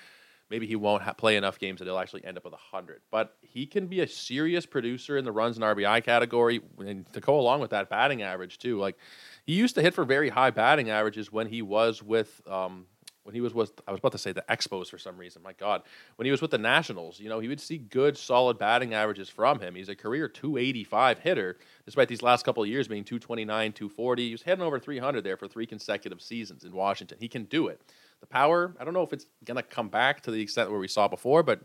Maybe 0.50 0.68
he 0.68 0.76
won't 0.76 1.02
ha- 1.02 1.14
play 1.14 1.38
enough 1.38 1.58
games 1.58 1.80
that 1.80 1.86
he'll 1.86 1.98
actually 1.98 2.24
end 2.24 2.38
up 2.38 2.44
with 2.44 2.54
100. 2.54 3.02
But 3.12 3.36
he 3.42 3.66
can 3.66 3.88
be 3.88 4.02
a 4.02 4.08
serious 4.08 4.66
producer 4.66 5.18
in 5.18 5.26
the 5.26 5.32
runs 5.32 5.58
and 5.58 5.64
RBI 5.64 6.04
category, 6.04 6.62
and 6.80 7.12
to 7.14 7.20
go 7.20 7.40
along 7.40 7.62
with 7.62 7.72
that 7.72 7.90
batting 7.90 8.22
average 8.22 8.60
too. 8.60 8.80
Like 8.80 8.98
he 9.46 9.54
used 9.54 9.76
to 9.76 9.82
hit 9.82 9.94
for 9.94 10.06
very 10.06 10.30
high 10.30 10.52
batting 10.52 10.90
averages 10.90 11.32
when 11.32 11.48
he 11.48 11.62
was 11.62 12.04
with 12.04 12.42
um, 12.48 12.86
when 13.26 13.34
he 13.34 13.42
was 13.42 13.56
with 13.56 13.82
I 13.88 13.92
was 13.92 13.98
about 13.98 14.12
to 14.12 14.20
say 14.20 14.32
the 14.32 14.46
Expos 14.48 14.88
for 14.88 15.00
some 15.00 15.18
reason. 15.18 15.42
My 15.42 15.54
God, 15.54 15.82
when 16.16 16.26
he 16.26 16.32
was 16.32 16.42
with 16.42 16.52
the 16.52 16.60
Nationals, 16.60 17.20
you 17.20 17.28
know, 17.28 17.40
he 17.40 17.48
would 17.48 17.60
see 17.60 17.80
good, 17.80 18.18
solid 18.18 18.60
batting 18.60 18.94
averages 18.94 19.30
from 19.30 19.60
him. 19.60 19.74
He's 19.74 19.90
a 19.90 19.96
career 19.96 20.30
285 20.30 21.20
hitter, 21.20 21.58
despite 21.86 22.08
these 22.08 22.22
last 22.22 22.46
couple 22.46 22.62
of 22.62 22.70
years 22.70 22.88
being 22.88 23.04
229, 23.04 23.74
240. 23.74 24.26
He 24.28 24.32
was 24.32 24.44
heading 24.44 24.64
over 24.64 24.80
300 24.80 25.24
there 25.24 25.38
for 25.38 25.48
three 25.48 25.66
consecutive 25.66 26.22
seasons 26.22 26.64
in 26.64 26.72
Washington. 26.72 27.18
He 27.20 27.28
can 27.28 27.46
do 27.46 27.68
it. 27.68 27.82
The 28.22 28.28
power, 28.28 28.76
I 28.80 28.86
don't 28.86 28.94
know 28.94 29.04
if 29.04 29.12
it's 29.12 29.26
going 29.44 29.58
to 29.58 29.64
come 29.64 29.90
back 29.90 30.22
to 30.22 30.32
the 30.32 30.42
extent 30.42 30.70
where 30.70 30.80
we 30.80 30.88
saw 30.88 31.08
before, 31.08 31.42
but 31.42 31.62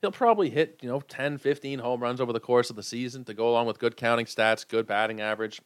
he'll 0.00 0.12
probably 0.12 0.48
hit, 0.48 0.78
you 0.80 0.88
know, 0.88 1.00
10, 1.00 1.36
15 1.38 1.78
home 1.78 2.02
runs 2.02 2.22
over 2.22 2.32
the 2.32 2.40
course 2.40 2.70
of 2.70 2.76
the 2.76 2.82
season 2.82 3.22
to 3.24 3.34
go 3.34 3.50
along 3.50 3.66
with 3.66 3.78
good 3.78 3.98
counting 3.98 4.26
stats, 4.26 4.66
good 4.66 4.86
batting 4.86 5.20
average 5.20 5.60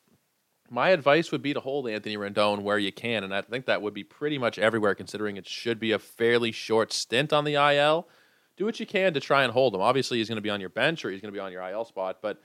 my 0.71 0.91
advice 0.91 1.33
would 1.33 1.43
be 1.43 1.55
to 1.55 1.61
hold 1.61 1.89
Anthony 1.89 2.17
Rendon 2.17 2.63
where 2.63 2.79
you 2.79 2.93
can, 2.93 3.25
and 3.25 3.35
I 3.35 3.43
think 3.43 3.67
that 3.67 3.83
would 3.83 3.95
be 3.95 4.05
pretty 4.05 4.39
much 4.39 4.59
everywhere, 4.59 4.95
considering 4.95 5.37
it 5.37 5.47
should 5.47 5.81
be 5.81 5.93
a 5.93 5.99
fairly 5.99 6.53
short 6.53 6.93
stint 6.93 7.33
on 7.33 7.45
the 7.45 7.55
IL. 7.55 8.09
Do 8.57 8.65
what 8.65 8.81
you 8.81 8.87
can 8.87 9.15
to 9.15 9.21
try 9.21 9.45
and 9.45 9.53
hold 9.53 9.75
him. 9.75 9.81
Obviously, 9.81 10.19
he's 10.19 10.29
going 10.29 10.37
to 10.37 10.43
be 10.43 10.51
on 10.51 10.61
your 10.61 10.69
bench 10.69 11.05
or 11.05 11.11
he's 11.11 11.21
going 11.21 11.33
to 11.33 11.37
be 11.37 11.41
on 11.41 11.53
your 11.53 11.63
IL 11.63 11.85
spot, 11.85 12.19
but 12.21 12.41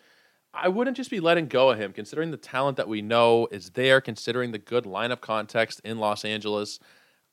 I 0.53 0.67
wouldn't 0.67 0.95
just 0.95 1.09
be 1.09 1.19
letting 1.19 1.47
go 1.47 1.71
of 1.71 1.79
him, 1.79 1.91
considering 1.91 2.29
the 2.29 2.37
talent 2.37 2.77
that 2.77 2.87
we 2.87 3.01
know 3.01 3.47
is 3.51 3.71
there, 3.71 3.99
considering 3.99 4.51
the 4.51 4.59
good 4.59 4.83
lineup 4.83 5.21
context 5.21 5.81
in 5.83 5.97
Los 5.97 6.23
Angeles. 6.23 6.79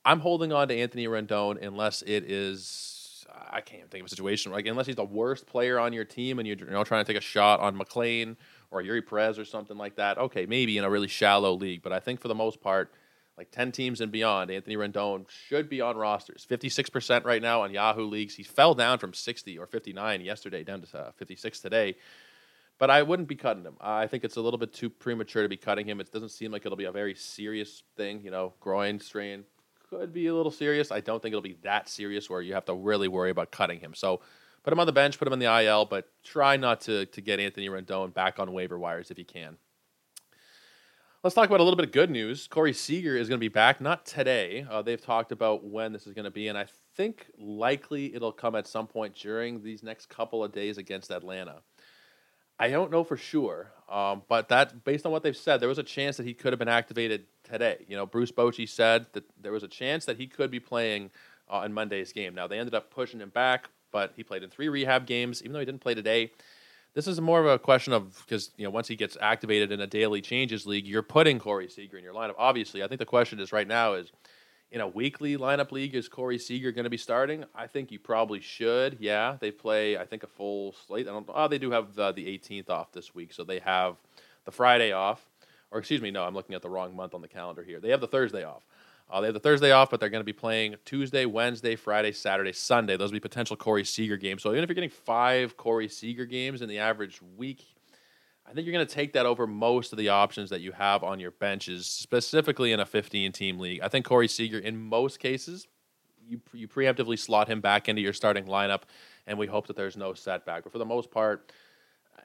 I'm 0.05 0.21
holding 0.21 0.53
on 0.53 0.69
to 0.69 0.75
Anthony 0.75 1.07
Rendon 1.07 1.63
unless 1.63 2.01
it 2.03 2.31
is 2.31 3.27
I 3.51 3.61
can't 3.61 3.91
think 3.91 4.03
of 4.03 4.07
a 4.07 4.09
situation 4.09 4.53
like 4.53 4.67
unless 4.67 4.87
he's 4.87 4.97
the 4.97 5.05
worst 5.05 5.47
player 5.47 5.79
on 5.79 5.93
your 5.93 6.05
team 6.05 6.39
and 6.39 6.49
you're 6.49 6.57
you 6.57 6.67
know 6.67 6.85
trying 6.85 7.05
to 7.05 7.13
take 7.13 7.21
a 7.21 7.25
shot 7.25 7.61
on 7.61 7.77
McLain 7.77 8.37
or 8.71 8.83
Eury 8.83 9.05
Perez 9.07 9.39
or 9.39 9.45
something 9.45 9.77
like 9.77 9.97
that, 9.97 10.19
okay, 10.19 10.47
maybe 10.47 10.79
in 10.79 10.85
a 10.85 10.91
really 10.91 11.09
shallow 11.09 11.55
league. 11.55 11.83
But 11.83 11.93
I 11.93 12.01
think 12.01 12.21
for 12.21 12.29
the 12.29 12.35
most 12.35 12.61
part, 12.61 12.93
like 13.37 13.51
10 13.51 13.73
teams 13.73 14.01
and 14.01 14.13
beyond, 14.13 14.51
Anthony 14.51 14.77
Rendon 14.77 15.27
should 15.29 15.69
be 15.69 15.81
on 15.81 15.97
rosters. 15.97 16.47
56% 16.49 17.25
right 17.25 17.41
now 17.41 17.63
on 17.63 17.73
Yahoo 17.73 18.05
leagues. 18.05 18.35
He 18.35 18.43
fell 18.43 18.75
down 18.75 18.99
from 18.99 19.15
60 19.15 19.59
or 19.59 19.67
59 19.67 20.21
yesterday 20.21 20.63
down 20.63 20.83
to 20.83 20.99
uh, 20.99 21.13
56 21.13 21.61
today. 21.61 21.97
but 22.79 22.91
I 22.91 23.03
wouldn't 23.03 23.29
be 23.29 23.37
cutting 23.37 23.63
him. 23.63 23.77
I 23.81 24.07
think 24.07 24.25
it's 24.25 24.37
a 24.37 24.41
little 24.41 24.59
bit 24.59 24.73
too 24.73 24.91
premature 24.91 25.43
to 25.43 25.49
be 25.49 25.57
cutting 25.57 25.87
him. 25.87 26.01
It 26.01 26.13
doesn't 26.13 26.31
seem 26.31 26.51
like 26.53 26.65
it'll 26.67 26.77
be 26.77 26.85
a 26.85 26.93
very 26.93 27.15
serious 27.15 27.83
thing. 27.97 28.23
You 28.23 28.31
know, 28.31 28.55
groin 28.61 29.01
strain 29.01 29.45
could 29.89 30.13
be 30.13 30.29
a 30.29 30.35
little 30.35 30.53
serious. 30.53 30.91
I 30.91 31.01
don't 31.01 31.21
think 31.21 31.33
it'll 31.33 31.43
be 31.43 31.59
that 31.63 31.89
serious 31.89 32.31
where 32.31 32.41
you 32.41 32.55
have 32.55 32.65
to 32.67 32.75
really 32.75 33.09
worry 33.09 33.31
about 33.31 33.51
cutting 33.51 33.81
him. 33.81 33.95
So 33.95 34.21
put 34.63 34.73
him 34.73 34.81
on 34.81 34.87
the 34.87 34.93
bench, 34.93 35.19
put 35.19 35.27
him 35.27 35.33
in 35.33 35.39
the 35.39 35.63
IL, 35.65 35.85
but 35.85 36.09
try 36.23 36.57
not 36.57 36.81
to 36.83 37.07
to 37.07 37.21
get 37.21 37.41
Anthony 37.41 37.69
Rendon 37.69 38.13
back 38.13 38.39
on 38.39 38.53
waiver 38.53 38.79
wires 38.79 39.11
if 39.11 39.19
you 39.19 39.25
can. 39.25 39.57
Let's 41.23 41.35
talk 41.35 41.47
about 41.47 41.61
a 41.61 41.65
little 41.65 41.77
bit 41.77 41.85
of 41.85 41.93
good 41.93 42.11
news. 42.11 42.47
Corey 42.47 42.73
Seager 42.73 43.15
is 43.15 43.29
going 43.29 43.39
to 43.39 43.45
be 43.45 43.49
back, 43.49 43.79
not 43.79 44.07
today. 44.07 44.65
Uh, 44.71 44.81
they've 44.81 45.01
talked 45.01 45.33
about 45.33 45.63
when 45.63 45.93
this 45.93 46.07
is 46.07 46.15
going 46.15 46.25
to 46.25 46.31
be, 46.31 46.49
and 46.49 46.57
I 46.57 46.65
think 46.97 47.27
likely 47.37 48.15
it'll 48.15 48.33
come 48.33 48.55
at 48.55 48.67
some 48.67 48.87
point 48.87 49.15
during 49.15 49.63
these 49.63 49.83
next 49.83 50.09
couple 50.09 50.43
of 50.43 50.51
days 50.51 50.79
against 50.79 51.11
Atlanta. 51.11 51.57
I 52.59 52.71
don't 52.71 52.91
know 52.91 53.05
for 53.05 53.19
sure, 53.19 53.71
um, 53.91 54.23
but 54.29 54.49
that 54.49 54.83
based 54.85 55.05
on 55.05 55.13
what 55.13 55.23
they've 55.23 55.37
said, 55.37 55.61
there 55.61 55.69
was 55.69 55.79
a 55.79 55.83
chance 55.83 56.17
that 56.17 56.27
he 56.27 56.33
could 56.33 56.55
have 56.55 56.59
been 56.59 56.69
activated 56.69 57.27
today. 57.45 57.85
You 57.87 57.97
know, 57.97 58.07
Bruce 58.07 58.33
Bochy 58.33 58.67
said 58.67 59.07
that 59.13 59.25
there 59.39 59.53
was 59.53 59.63
a 59.63 59.69
chance 59.69 60.07
that 60.07 60.17
he 60.17 60.27
could 60.27 60.51
be 60.51 60.61
playing 60.61 61.11
uh, 61.51 61.63
in 61.67 61.73
Monday's 61.75 62.13
game. 62.13 62.35
Now 62.35 62.47
they 62.47 62.59
ended 62.59 62.75
up 62.75 62.91
pushing 62.91 63.21
him 63.21 63.31
back, 63.31 63.69
but 63.91 64.13
he 64.17 64.23
played 64.23 64.43
in 64.43 64.51
three 64.51 64.69
rehab 64.69 65.07
games, 65.07 65.43
even 65.43 65.53
though 65.53 65.61
he 65.61 65.67
didn't 65.67 65.81
play 65.81 65.95
today. 65.95 66.33
This 66.93 67.07
is 67.07 67.21
more 67.21 67.39
of 67.39 67.47
a 67.47 67.59
question 67.59 67.93
of 67.93 68.19
because 68.27 68.51
you 68.57 68.65
know 68.65 68.71
once 68.71 68.89
he 68.89 68.97
gets 68.97 69.17
activated 69.21 69.71
in 69.71 69.81
a 69.81 69.87
daily 69.87 70.21
changes 70.21 70.67
league, 70.67 70.87
you're 70.87 71.03
putting 71.03 71.39
Corey 71.39 71.69
Seager 71.69 71.97
in 71.97 72.05
your 72.05 72.15
lineup. 72.15 72.35
Obviously, 72.37 72.83
I 72.83 72.89
think 72.89 72.99
the 72.99 73.07
question 73.07 73.39
is 73.39 73.53
right 73.53 73.69
now 73.69 73.95
is 73.95 74.11
in 74.73 74.81
a 74.81 74.89
weekly 74.89 75.37
lineup 75.37 75.73
league, 75.73 75.95
is 75.95 76.09
Corey 76.09 76.39
Seager 76.39 76.73
going 76.73 76.85
to 76.85 76.91
be 76.91 76.97
starting? 76.97 77.45
I 77.55 77.67
think 77.67 77.91
you 77.91 77.99
probably 77.99 78.41
should. 78.41 78.99
Yeah, 79.01 79.37
they 79.41 79.51
play 79.51 79.97
I 79.97 80.05
think 80.05 80.23
a 80.23 80.29
full 80.29 80.75
slate. 80.87 81.07
I 81.07 81.13
don't. 81.13 81.29
Oh, 81.33 81.49
they 81.49 81.59
do 81.59 81.71
have 81.71 81.95
the, 81.95 82.13
the 82.13 82.27
18th 82.27 82.71
off 82.71 82.93
this 82.93 83.15
week, 83.15 83.33
so 83.33 83.45
they 83.45 83.61
have 83.61 83.97
the 84.45 84.53
Friday 84.53 84.93
off. 84.93 85.25
Or 85.71 85.79
excuse 85.79 86.03
me, 86.03 86.11
no, 86.11 86.25
I'm 86.25 86.35
looking 86.35 86.57
at 86.57 86.63
the 86.63 86.71
wrong 86.71 86.97
month 86.97 87.15
on 87.15 87.21
the 87.21 87.29
calendar 87.29 87.63
here. 87.63 87.79
They 87.79 87.91
have 87.91 88.01
the 88.01 88.09
Thursday 88.09 88.43
off. 88.43 88.65
Uh, 89.11 89.21
they 89.21 89.27
have 89.27 89.35
the 89.35 89.41
Thursday 89.41 89.73
off, 89.73 89.91
but 89.91 89.99
they're 89.99 90.09
going 90.09 90.21
to 90.21 90.25
be 90.25 90.33
playing 90.33 90.77
Tuesday, 90.85 91.27
Wednesday, 91.27 91.75
Friday, 91.75 92.13
Saturday, 92.13 92.53
Sunday. 92.53 92.97
Those 92.97 93.11
will 93.11 93.17
be 93.17 93.21
potential 93.21 93.57
Corey 93.57 93.85
Seager 93.85 94.17
games. 94.17 94.43
So 94.43 94.53
even 94.53 94.63
if 94.63 94.69
you're 94.69 94.75
getting 94.75 94.91
five 94.91 95.57
Corey 95.57 95.89
Seager 95.89 96.27
games 96.27 96.63
in 96.63 96.69
the 96.69 96.79
average 96.79 97.21
week, 97.37 97.67
I 98.47 98.53
think 98.53 98.67
you're 98.67 98.75
going 98.75 98.87
to 98.87 98.95
take 98.95 99.13
that 99.15 99.27
over 99.27 99.47
most 99.47 99.93
of 99.93 99.99
the 99.99 100.09
options 100.09 100.51
that 100.51 100.61
you 100.61 100.73
have 100.73 101.03
on 101.03 101.19
your 101.19 101.33
benches, 101.33 101.87
specifically 101.87 102.73
in 102.73 102.81
a 102.81 102.87
15 102.87 103.33
team 103.33 103.59
league. 103.59 103.81
I 103.83 103.89
think 103.89 104.07
Corey 104.07 104.29
Seager, 104.29 104.59
in 104.59 104.77
most 104.77 105.19
cases, 105.19 105.67
you, 106.27 106.41
you 106.53 106.69
preemptively 106.69 107.19
slot 107.19 107.49
him 107.49 107.61
back 107.61 107.89
into 107.89 108.03
your 108.03 108.13
starting 108.13 108.45
lineup, 108.45 108.83
and 109.27 109.39
we 109.39 109.47
hope 109.47 109.67
that 109.67 109.77
there's 109.77 109.97
no 109.97 110.15
setback. 110.15 110.63
But 110.63 110.73
for 110.73 110.79
the 110.79 110.85
most 110.85 111.11
part, 111.11 111.53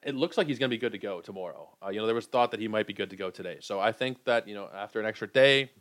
it 0.04 0.16
looks 0.16 0.38
like 0.38 0.48
he's 0.48 0.60
going 0.60 0.70
to 0.70 0.76
be 0.76 0.80
good 0.80 0.92
to 0.92 1.00
go 1.00 1.22
tomorrow. 1.22 1.70
Uh, 1.84 1.90
you 1.90 2.00
know, 2.00 2.06
there 2.06 2.16
was 2.16 2.28
thought 2.28 2.52
that 2.52 2.60
he 2.60 2.68
might 2.68 2.86
be 2.86 2.94
good 2.94 3.10
to 3.10 3.16
go 3.16 3.32
today. 3.32 3.58
So 3.60 3.80
I 3.80 3.92
think 3.92 4.24
that, 4.26 4.48
you 4.48 4.54
know, 4.54 4.70
after 4.74 5.00
an 5.00 5.06
extra 5.06 5.28
day, 5.28 5.72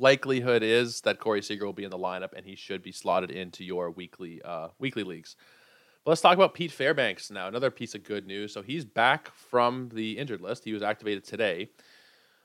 likelihood 0.00 0.62
is 0.62 1.02
that 1.02 1.20
Corey 1.20 1.42
Seager 1.42 1.66
will 1.66 1.72
be 1.72 1.84
in 1.84 1.90
the 1.90 1.98
lineup 1.98 2.32
and 2.34 2.44
he 2.44 2.56
should 2.56 2.82
be 2.82 2.92
slotted 2.92 3.30
into 3.30 3.64
your 3.64 3.90
weekly 3.90 4.40
uh, 4.42 4.68
weekly 4.78 5.04
leagues. 5.04 5.36
But 6.04 6.12
let's 6.12 6.20
talk 6.22 6.34
about 6.34 6.54
Pete 6.54 6.72
Fairbanks 6.72 7.30
now. 7.30 7.46
Another 7.46 7.70
piece 7.70 7.94
of 7.94 8.04
good 8.04 8.26
news. 8.26 8.54
So 8.54 8.62
he's 8.62 8.84
back 8.84 9.34
from 9.34 9.90
the 9.92 10.18
injured 10.18 10.40
list. 10.40 10.64
He 10.64 10.72
was 10.72 10.82
activated 10.82 11.24
today. 11.24 11.68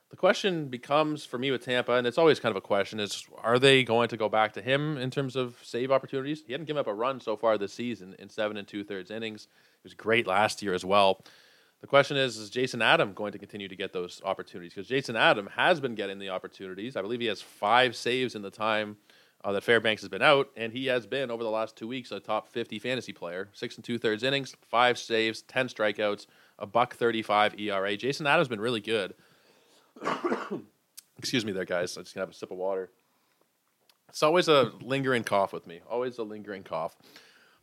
The 0.09 0.17
question 0.17 0.67
becomes 0.67 1.25
for 1.25 1.37
me 1.37 1.51
with 1.51 1.65
Tampa, 1.65 1.93
and 1.93 2.05
it's 2.05 2.17
always 2.17 2.39
kind 2.39 2.51
of 2.51 2.57
a 2.57 2.61
question: 2.61 2.99
is 2.99 3.25
are 3.43 3.57
they 3.57 3.83
going 3.83 4.07
to 4.09 4.17
go 4.17 4.29
back 4.29 4.53
to 4.53 4.61
him 4.61 4.97
in 4.97 5.09
terms 5.09 5.35
of 5.35 5.57
save 5.63 5.91
opportunities? 5.91 6.43
He 6.45 6.53
hadn't 6.53 6.67
given 6.67 6.79
up 6.79 6.87
a 6.87 6.93
run 6.93 7.19
so 7.19 7.35
far 7.35 7.57
this 7.57 7.73
season 7.73 8.15
in 8.19 8.29
seven 8.29 8.57
and 8.57 8.67
two 8.67 8.83
thirds 8.83 9.09
innings. 9.09 9.47
He 9.81 9.85
was 9.85 9.93
great 9.93 10.27
last 10.27 10.61
year 10.61 10.73
as 10.73 10.85
well. 10.85 11.23
The 11.81 11.87
question 11.87 12.17
is, 12.17 12.37
is 12.37 12.49
Jason 12.49 12.81
Adam 12.81 13.13
going 13.13 13.31
to 13.33 13.37
continue 13.37 13.67
to 13.67 13.75
get 13.75 13.93
those 13.93 14.21
opportunities? 14.25 14.73
Because 14.73 14.87
Jason 14.87 15.15
Adam 15.15 15.47
has 15.55 15.79
been 15.79 15.93
getting 15.93 16.19
the 16.19 16.29
opportunities. 16.29 16.95
I 16.95 17.01
believe 17.01 17.19
he 17.19 17.27
has 17.27 17.41
five 17.41 17.95
saves 17.95 18.33
in 18.33 18.41
the 18.41 18.49
time 18.49 18.97
uh, 19.43 19.51
that 19.51 19.63
Fairbanks 19.63 20.01
has 20.01 20.09
been 20.09 20.23
out, 20.23 20.49
and 20.57 20.73
he 20.73 20.87
has 20.87 21.05
been 21.05 21.29
over 21.29 21.43
the 21.43 21.49
last 21.49 21.75
two 21.75 21.87
weeks 21.87 22.11
a 22.11 22.19
top 22.19 22.49
50 22.49 22.79
fantasy 22.79 23.13
player. 23.13 23.49
Six 23.53 23.75
and 23.75 23.85
two 23.85 23.99
thirds 23.99 24.23
innings, 24.23 24.55
five 24.69 24.97
saves, 24.97 25.43
10 25.43 25.67
strikeouts, 25.67 26.25
a 26.57 26.65
buck 26.65 26.95
35 26.95 27.59
ERA. 27.59 27.95
Jason 27.95 28.25
Adams 28.25 28.47
been 28.47 28.59
really 28.59 28.81
good. 28.81 29.13
Excuse 31.17 31.45
me 31.45 31.51
there, 31.51 31.65
guys. 31.65 31.95
I'm 31.95 32.03
just 32.03 32.13
to 32.15 32.19
have 32.19 32.29
a 32.29 32.33
sip 32.33 32.49
of 32.51 32.57
water. 32.57 32.89
It's 34.09 34.23
always 34.23 34.47
a 34.47 34.71
lingering 34.81 35.23
cough 35.23 35.53
with 35.53 35.67
me, 35.67 35.81
always 35.89 36.17
a 36.17 36.23
lingering 36.23 36.63
cough. 36.63 36.95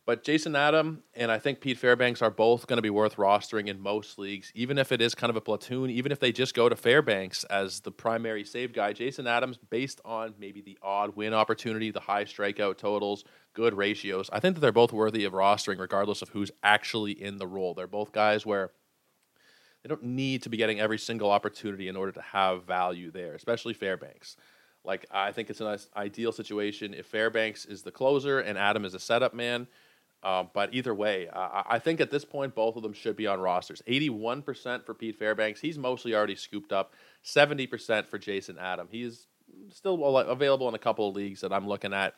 But 0.04 0.24
Jason 0.24 0.56
Adam 0.56 1.04
and 1.14 1.30
I 1.30 1.38
think 1.38 1.60
Pete 1.60 1.78
Fairbanks 1.78 2.22
are 2.22 2.30
both 2.30 2.66
going 2.66 2.78
to 2.78 2.82
be 2.82 2.90
worth 2.90 3.16
rostering 3.16 3.68
in 3.68 3.80
most 3.80 4.18
leagues, 4.18 4.50
even 4.52 4.76
if 4.76 4.90
it 4.90 5.00
is 5.00 5.14
kind 5.14 5.30
of 5.30 5.36
a 5.36 5.40
platoon, 5.40 5.90
even 5.90 6.10
if 6.10 6.18
they 6.18 6.32
just 6.32 6.54
go 6.54 6.68
to 6.68 6.74
Fairbanks 6.74 7.44
as 7.44 7.80
the 7.80 7.92
primary 7.92 8.44
save 8.44 8.72
guy. 8.72 8.92
Jason 8.92 9.28
Adams, 9.28 9.58
based 9.70 10.00
on 10.04 10.34
maybe 10.40 10.60
the 10.60 10.76
odd 10.82 11.14
win 11.14 11.32
opportunity, 11.32 11.92
the 11.92 12.00
high 12.00 12.24
strikeout 12.24 12.78
totals, 12.78 13.22
good 13.54 13.74
ratios, 13.74 14.28
I 14.32 14.40
think 14.40 14.56
that 14.56 14.60
they're 14.60 14.72
both 14.72 14.92
worthy 14.92 15.24
of 15.24 15.34
rostering 15.34 15.78
regardless 15.78 16.20
of 16.20 16.30
who's 16.30 16.50
actually 16.64 17.12
in 17.12 17.38
the 17.38 17.46
role. 17.46 17.72
They're 17.74 17.86
both 17.86 18.10
guys 18.10 18.44
where 18.44 18.72
they 19.84 19.88
don't 19.88 20.02
need 20.02 20.42
to 20.42 20.48
be 20.48 20.56
getting 20.56 20.80
every 20.80 20.98
single 20.98 21.30
opportunity 21.30 21.86
in 21.86 21.94
order 21.94 22.12
to 22.12 22.22
have 22.22 22.64
value 22.64 23.12
there, 23.12 23.34
especially 23.34 23.74
Fairbanks. 23.74 24.36
Like, 24.84 25.06
I 25.12 25.30
think 25.30 25.48
it's 25.48 25.60
an 25.60 25.78
ideal 25.96 26.32
situation 26.32 26.92
if 26.92 27.06
Fairbanks 27.06 27.66
is 27.66 27.82
the 27.82 27.92
closer 27.92 28.40
and 28.40 28.58
Adam 28.58 28.84
is 28.84 28.94
a 28.94 28.98
setup 28.98 29.32
man 29.32 29.68
um, 30.22 30.50
but 30.54 30.72
either 30.72 30.94
way, 30.94 31.28
uh, 31.28 31.62
I 31.66 31.78
think 31.78 32.00
at 32.00 32.10
this 32.10 32.24
point, 32.24 32.54
both 32.54 32.76
of 32.76 32.82
them 32.82 32.92
should 32.92 33.16
be 33.16 33.26
on 33.26 33.40
rosters. 33.40 33.82
81% 33.88 34.86
for 34.86 34.94
Pete 34.94 35.18
Fairbanks. 35.18 35.60
He's 35.60 35.78
mostly 35.78 36.14
already 36.14 36.36
scooped 36.36 36.72
up. 36.72 36.94
70% 37.24 38.06
for 38.06 38.18
Jason 38.18 38.58
Adam. 38.58 38.88
He's 38.90 39.26
still 39.70 40.16
available 40.18 40.68
in 40.68 40.74
a 40.74 40.78
couple 40.78 41.08
of 41.08 41.16
leagues 41.16 41.40
that 41.40 41.52
I'm 41.52 41.66
looking 41.66 41.92
at. 41.92 42.14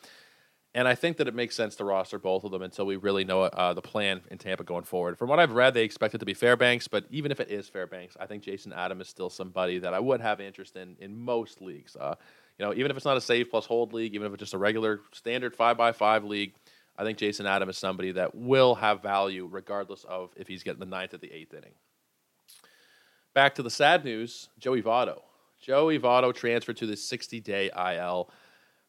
And 0.77 0.89
I 0.89 0.97
think 0.97 1.19
that 1.19 1.29
it 1.29 1.35
makes 1.37 1.55
sense 1.55 1.77
to 1.77 1.85
roster 1.85 2.19
both 2.19 2.43
of 2.43 2.51
them 2.51 2.61
until 2.61 2.85
we 2.85 2.97
really 2.97 3.25
know 3.25 3.43
uh, 3.43 3.75
the 3.75 3.81
plan 3.81 4.23
in 4.31 4.39
Tampa 4.39 4.65
going 4.65 4.83
forward. 4.83 5.17
From 5.17 5.29
what 5.29 5.39
I've 5.39 5.53
read, 5.53 5.73
they 5.73 5.85
expect 5.85 6.17
it 6.17 6.19
to 6.19 6.27
be 6.27 6.35
Fairbanks, 6.35 6.89
but 6.89 7.05
even 7.11 7.31
if 7.31 7.39
it 7.39 7.49
is 7.49 7.69
Fairbanks, 7.69 8.17
I 8.19 8.27
think 8.27 8.43
Jason 8.43 8.73
Adam 8.73 9.01
is 9.01 9.09
still 9.09 9.31
somebody 9.31 9.79
that 9.79 9.95
I 9.95 10.01
would 10.01 10.21
have 10.21 10.41
interest 10.41 10.75
in 10.75 10.97
in 10.99 11.17
most 11.17 11.63
leagues. 11.63 11.95
Uh, 11.95 12.17
you 12.59 12.67
know, 12.67 12.75
even 12.75 12.91
if 12.91 12.97
it's 12.97 13.07
not 13.07 13.17
a 13.17 13.21
save 13.21 13.51
plus 13.51 13.67
hold 13.67 13.93
league, 13.93 14.17
even 14.17 14.27
if 14.27 14.33
it's 14.33 14.41
just 14.41 14.55
a 14.55 14.59
regular 14.59 15.01
standard 15.13 15.55
five 15.55 15.77
by 15.77 15.93
five 15.93 16.25
league, 16.25 16.55
I 16.97 17.05
think 17.05 17.19
Jason 17.19 17.47
Adam 17.47 17.69
is 17.69 17.79
somebody 17.79 18.13
that 18.13 18.35
will 18.35 18.77
have 18.77 19.03
value 19.03 19.49
regardless 19.51 20.05
of 20.05 20.31
if 20.37 20.47
he's 20.47 20.63
getting 20.63 20.81
the 20.81 20.87
ninth 20.87 21.15
or 21.15 21.19
the 21.19 21.33
eighth 21.33 21.53
inning. 21.53 21.75
Back 23.35 23.57
to 23.57 23.63
the 23.63 23.71
sad 23.71 24.05
news 24.05 24.49
Joey 24.59 24.83
Votto. 24.83 25.23
Joey 25.61 25.99
Votto 25.99 26.33
transferred 26.35 26.77
to 26.77 26.87
the 26.87 26.97
60 26.97 27.41
day 27.41 27.71
IL. 27.77 28.31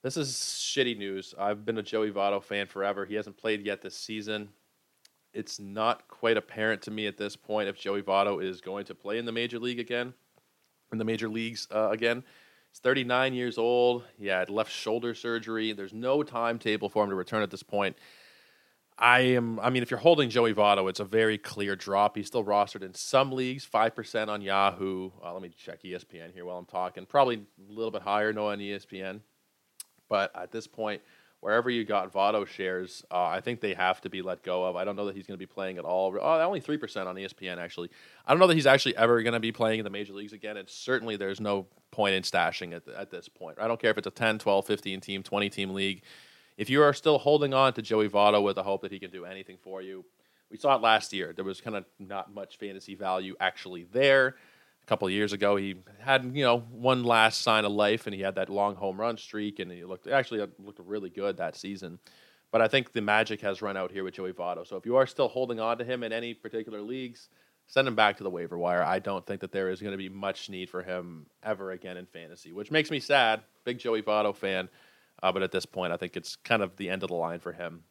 This 0.03 0.17
is 0.17 0.33
shitty 0.33 0.97
news. 0.97 1.33
I've 1.39 1.65
been 1.65 1.79
a 1.79 1.83
Joey 1.83 2.12
Votto 2.12 2.43
fan 2.43 2.67
forever. 2.67 3.05
He 3.05 3.15
hasn't 3.15 3.38
played 3.38 3.65
yet 3.65 3.81
this 3.81 3.97
season. 3.97 4.50
It's 5.33 5.59
not 5.59 6.07
quite 6.07 6.38
apparent 6.38 6.83
to 6.83 6.91
me 6.91 7.07
at 7.07 7.17
this 7.17 7.35
point 7.35 7.69
if 7.69 7.77
Joey 7.77 8.03
Votto 8.03 8.43
is 8.43 8.62
going 8.62 8.85
to 8.85 8.95
play 8.95 9.17
in 9.17 9.25
the 9.25 9.31
major 9.31 9.57
league 9.57 9.79
again, 9.79 10.13
in 10.91 10.97
the 10.97 11.03
major 11.03 11.27
leagues 11.27 11.67
uh, 11.74 11.89
again. 11.89 12.24
He's 12.75 12.82
39 12.82 13.34
years 13.34 13.58
old. 13.58 14.03
He 14.20 14.27
had 14.27 14.50
left 14.50 14.70
shoulder 14.70 15.15
surgery. 15.15 15.72
There's 15.72 15.94
no 15.94 16.24
timetable 16.24 16.89
for 16.89 17.05
him 17.05 17.10
to 17.10 17.15
return 17.15 17.41
at 17.41 17.50
this 17.50 17.63
point. 17.63 17.96
I 18.98 19.22
am. 19.22 19.62
I 19.62 19.70
mean, 19.70 19.82
if 19.82 19.89
you're 19.89 19.98
holding 19.98 20.29
Joey 20.29 20.53
Votto, 20.53 20.89
it's 20.89 21.00
a 21.00 21.05
very 21.05 21.38
clear 21.38 21.77
drop. 21.77 22.17
He's 22.17 22.27
still 22.27 22.44
rostered 22.44 22.84
in 22.84 22.94
some 22.94 23.32
leagues, 23.32 23.63
five 23.63 23.96
percent 23.96 24.29
on 24.29 24.41
Yahoo. 24.41 25.12
Uh, 25.24 25.32
let 25.32 25.41
me 25.41 25.51
check 25.58 25.84
ESPN 25.84 26.34
here 26.34 26.44
while 26.44 26.58
I'm 26.58 26.65
talking. 26.65 27.05
Probably 27.05 27.36
a 27.38 27.72
little 27.72 27.91
bit 27.91 28.01
higher, 28.01 28.34
no 28.34 28.50
on 28.50 28.60
ESPN. 28.60 29.22
But 30.10 30.36
at 30.36 30.51
this 30.51 30.67
point, 30.67 31.01
wherever 31.45 31.69
you 31.69 31.85
got 31.85 32.11
Votto 32.11 32.47
shares, 32.47 33.05
uh, 33.11 33.23
I 33.23 33.39
think 33.39 33.61
they 33.61 33.75
have 33.75 34.01
to 34.01 34.09
be 34.09 34.23
let 34.23 34.41
go 34.41 34.63
of. 34.63 34.75
I 34.75 34.83
don't 34.83 34.95
know 34.95 35.05
that 35.05 35.15
he's 35.15 35.27
going 35.27 35.37
to 35.37 35.39
be 35.39 35.45
playing 35.45 35.77
at 35.77 35.85
all. 35.85 36.17
Oh, 36.19 36.41
only 36.41 36.59
3% 36.59 37.05
on 37.05 37.15
ESPN, 37.15 37.59
actually. 37.59 37.91
I 38.25 38.31
don't 38.31 38.39
know 38.39 38.47
that 38.47 38.55
he's 38.55 38.65
actually 38.65 38.97
ever 38.97 39.21
going 39.21 39.35
to 39.35 39.39
be 39.39 39.51
playing 39.51 39.77
in 39.77 39.83
the 39.83 39.91
major 39.91 40.13
leagues 40.13 40.33
again. 40.33 40.57
And 40.57 40.67
certainly 40.67 41.17
there's 41.17 41.39
no 41.39 41.67
point 41.91 42.15
in 42.15 42.23
stashing 42.23 42.73
at, 42.73 42.87
at 42.87 43.11
this 43.11 43.29
point. 43.29 43.59
I 43.61 43.67
don't 43.67 43.79
care 43.79 43.91
if 43.91 43.97
it's 43.99 44.07
a 44.07 44.11
10, 44.11 44.39
12, 44.39 44.65
15 44.65 45.01
team, 45.01 45.21
20 45.21 45.49
team 45.51 45.69
league. 45.75 46.01
If 46.57 46.67
you 46.71 46.81
are 46.81 46.93
still 46.93 47.19
holding 47.19 47.53
on 47.53 47.73
to 47.73 47.83
Joey 47.83 48.09
Votto 48.09 48.41
with 48.41 48.55
the 48.55 48.63
hope 48.63 48.81
that 48.81 48.91
he 48.91 48.97
can 48.97 49.11
do 49.11 49.23
anything 49.23 49.57
for 49.61 49.83
you, 49.83 50.03
we 50.49 50.57
saw 50.57 50.75
it 50.75 50.81
last 50.81 51.13
year. 51.13 51.31
There 51.31 51.45
was 51.45 51.61
kind 51.61 51.75
of 51.75 51.85
not 51.99 52.33
much 52.33 52.57
fantasy 52.57 52.95
value 52.95 53.35
actually 53.39 53.83
there 53.83 54.35
a 54.85 54.87
couple 54.87 55.07
of 55.07 55.13
years 55.13 55.33
ago. 55.33 55.55
He 55.55 55.75
had 55.99 56.31
you 56.35 56.43
know 56.43 56.59
one 56.59 57.03
last 57.03 57.41
sign 57.41 57.65
of 57.65 57.71
life, 57.71 58.05
and 58.05 58.13
he 58.15 58.21
had 58.21 58.35
that 58.35 58.49
long 58.49 58.75
home 58.75 58.99
run 58.99 59.17
streak, 59.17 59.59
and 59.59 59.71
he 59.71 59.83
looked 59.83 60.07
actually 60.07 60.45
looked 60.59 60.79
really 60.79 61.09
good 61.09 61.37
that 61.37 61.55
season. 61.55 61.99
But 62.51 62.61
I 62.61 62.67
think 62.67 62.93
the 62.93 63.01
magic 63.01 63.41
has 63.41 63.61
run 63.61 63.75
out 63.75 63.91
here 63.91 64.03
with 64.03 64.13
Joey 64.13 64.31
Votto. 64.31 64.65
So 64.65 64.77
if 64.77 64.85
you 64.85 64.95
are 64.95 65.07
still 65.07 65.27
holding 65.27 65.59
on 65.59 65.77
to 65.79 65.83
him 65.83 66.03
in 66.03 66.13
any 66.13 66.33
particular 66.33 66.81
leagues, 66.81 67.29
send 67.67 67.87
him 67.87 67.95
back 67.95 68.17
to 68.17 68.23
the 68.23 68.29
waiver 68.29 68.57
wire. 68.57 68.83
I 68.83 68.99
don't 68.99 69.25
think 69.25 69.41
that 69.41 69.51
there 69.51 69.69
is 69.69 69.81
going 69.81 69.91
to 69.91 69.97
be 69.97 70.09
much 70.09 70.49
need 70.49 70.69
for 70.69 70.83
him 70.83 71.25
ever 71.43 71.71
again 71.71 71.97
in 71.97 72.05
fantasy, 72.05 72.53
which 72.53 72.71
makes 72.71 72.91
me 72.91 72.99
sad. 72.99 73.41
Big 73.65 73.79
Joey 73.79 74.03
Votto 74.03 74.33
fan, 74.35 74.69
uh, 75.23 75.31
but 75.31 75.41
at 75.41 75.51
this 75.51 75.65
point, 75.65 75.91
I 75.91 75.97
think 75.97 76.15
it's 76.15 76.35
kind 76.35 76.61
of 76.61 76.75
the 76.77 76.89
end 76.89 77.03
of 77.03 77.09
the 77.09 77.15
line 77.15 77.39
for 77.39 77.51
him. 77.51 77.83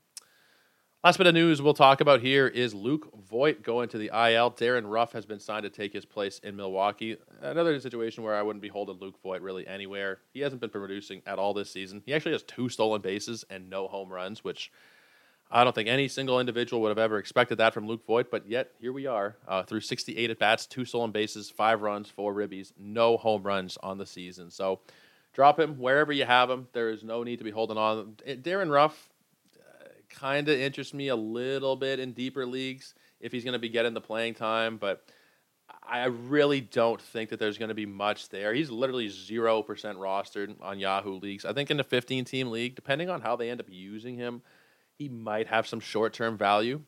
Last 1.04 1.18
bit 1.18 1.26
of 1.26 1.34
news 1.34 1.60
we'll 1.60 1.74
talk 1.74 2.00
about 2.00 2.22
here 2.22 2.46
is 2.46 2.72
Luke 2.72 3.10
Voit 3.28 3.62
going 3.62 3.90
to 3.90 3.98
the 3.98 4.10
IL. 4.14 4.48
Darin 4.48 4.86
Ruf 4.86 5.12
has 5.12 5.26
been 5.26 5.38
signed 5.38 5.64
to 5.64 5.68
take 5.68 5.92
his 5.92 6.06
place 6.06 6.38
in 6.38 6.56
Milwaukee. 6.56 7.18
Another 7.42 7.78
situation 7.78 8.24
where 8.24 8.34
I 8.34 8.40
wouldn't 8.40 8.62
be 8.62 8.68
holding 8.68 8.96
Luke 8.98 9.20
Voit 9.22 9.42
really 9.42 9.66
anywhere. 9.66 10.20
He 10.32 10.40
hasn't 10.40 10.62
been 10.62 10.70
producing 10.70 11.20
at 11.26 11.38
all 11.38 11.52
this 11.52 11.70
season. 11.70 12.02
He 12.06 12.14
actually 12.14 12.32
has 12.32 12.42
two 12.42 12.70
stolen 12.70 13.02
bases 13.02 13.44
and 13.50 13.68
no 13.68 13.86
home 13.86 14.10
runs, 14.10 14.42
which 14.42 14.72
I 15.50 15.62
don't 15.62 15.74
think 15.74 15.90
any 15.90 16.08
single 16.08 16.40
individual 16.40 16.80
would 16.80 16.88
have 16.88 16.96
ever 16.96 17.18
expected 17.18 17.58
that 17.58 17.74
from 17.74 17.86
Luke 17.86 18.06
Voit, 18.06 18.30
but 18.30 18.48
yet 18.48 18.70
here 18.80 18.94
we 18.94 19.06
are 19.06 19.36
uh, 19.46 19.62
through 19.62 19.82
68 19.82 20.30
at 20.30 20.38
bats, 20.38 20.64
two 20.64 20.86
stolen 20.86 21.10
bases, 21.10 21.50
five 21.50 21.82
runs, 21.82 22.08
four 22.08 22.32
ribbies, 22.32 22.72
no 22.78 23.18
home 23.18 23.42
runs 23.42 23.76
on 23.82 23.98
the 23.98 24.06
season. 24.06 24.50
So 24.50 24.80
drop 25.34 25.60
him 25.60 25.78
wherever 25.78 26.14
you 26.14 26.24
have 26.24 26.48
him. 26.48 26.66
There 26.72 26.88
is 26.88 27.04
no 27.04 27.24
need 27.24 27.40
to 27.40 27.44
be 27.44 27.50
holding 27.50 27.76
on. 27.76 28.16
Darin 28.40 28.70
Ruf, 28.70 29.10
kind 30.14 30.48
of 30.48 30.58
interests 30.58 30.94
me 30.94 31.08
a 31.08 31.16
little 31.16 31.76
bit 31.76 32.00
in 32.00 32.12
deeper 32.12 32.46
leagues 32.46 32.94
if 33.20 33.32
he's 33.32 33.44
going 33.44 33.54
to 33.54 33.58
be 33.58 33.68
getting 33.68 33.94
the 33.94 34.00
playing 34.00 34.34
time, 34.34 34.76
but 34.76 35.04
I 35.82 36.06
really 36.06 36.60
don't 36.60 37.00
think 37.00 37.30
that 37.30 37.38
there's 37.38 37.58
going 37.58 37.68
to 37.68 37.74
be 37.74 37.86
much 37.86 38.28
there. 38.28 38.54
He's 38.54 38.70
literally 38.70 39.08
0% 39.08 39.64
rostered 39.66 40.54
on 40.62 40.78
Yahoo 40.78 41.18
leagues. 41.18 41.44
I 41.44 41.52
think 41.52 41.70
in 41.70 41.76
the 41.76 41.84
15 41.84 42.24
team 42.24 42.50
league, 42.50 42.74
depending 42.74 43.10
on 43.10 43.20
how 43.20 43.36
they 43.36 43.50
end 43.50 43.60
up 43.60 43.66
using 43.68 44.16
him, 44.16 44.42
he 44.96 45.08
might 45.08 45.46
have 45.48 45.66
some 45.66 45.80
short 45.80 46.12
term 46.12 46.36
value. 46.38 46.82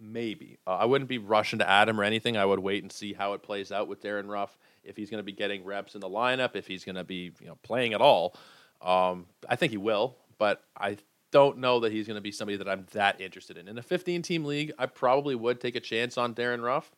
Maybe. 0.00 0.58
Uh, 0.66 0.76
I 0.76 0.86
wouldn't 0.86 1.08
be 1.08 1.18
rushing 1.18 1.58
to 1.58 1.68
add 1.68 1.88
him 1.88 2.00
or 2.00 2.04
anything. 2.04 2.36
I 2.36 2.44
would 2.44 2.58
wait 2.58 2.82
and 2.82 2.90
see 2.90 3.12
how 3.12 3.34
it 3.34 3.42
plays 3.42 3.70
out 3.70 3.86
with 3.86 4.00
Darin 4.00 4.28
Ruf, 4.28 4.56
if 4.82 4.96
he's 4.96 5.10
going 5.10 5.18
to 5.18 5.24
be 5.24 5.32
getting 5.32 5.64
reps 5.64 5.94
in 5.94 6.00
the 6.00 6.08
lineup, 6.08 6.56
if 6.56 6.66
he's 6.66 6.84
going 6.84 6.96
to 6.96 7.04
be 7.04 7.32
you 7.40 7.46
know, 7.46 7.58
playing 7.62 7.92
at 7.92 8.00
all. 8.00 8.34
Um, 8.80 9.26
I 9.48 9.56
think 9.56 9.72
he 9.72 9.76
will, 9.76 10.16
but 10.38 10.62
I 10.74 10.96
don't 11.30 11.58
know 11.58 11.80
that 11.80 11.92
he's 11.92 12.06
going 12.06 12.16
to 12.16 12.20
be 12.20 12.32
somebody 12.32 12.56
that 12.56 12.68
I'm 12.68 12.86
that 12.92 13.20
interested 13.20 13.56
in. 13.56 13.68
In 13.68 13.78
a 13.78 13.82
15 13.82 14.22
team 14.22 14.44
league, 14.44 14.72
I 14.78 14.86
probably 14.86 15.34
would 15.34 15.60
take 15.60 15.76
a 15.76 15.80
chance 15.80 16.18
on 16.18 16.34
Darin 16.34 16.60
Ruf, 16.60 16.90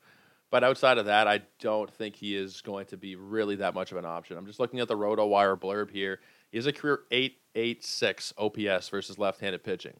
But 0.51 0.65
outside 0.65 0.99
of 0.99 1.07
that, 1.07 1.27
I 1.27 1.43
don't 1.61 1.91
think 1.91 2.17
he 2.17 2.37
is 2.37 2.61
going 2.61 2.87
to 2.87 2.97
be 2.97 3.17
really 3.17 3.57
that 3.57 3.75
much 3.75 3.93
of 3.93 3.99
an 3.99 4.05
option. 4.05 4.37
I'm 4.37 4.47
just 4.47 4.61
looking 4.61 4.81
at 4.81 4.89
the 4.89 4.97
RotoWire 4.97 5.59
blurb 5.59 5.91
here. 5.91 6.21
He 6.51 6.59
has 6.59 6.67
a 6.67 6.73
career 6.73 7.01
886 7.11 8.35
OPS 8.37 8.89
versus 8.91 9.19
left 9.19 9.41
handed 9.41 9.65
pitching. 9.65 9.95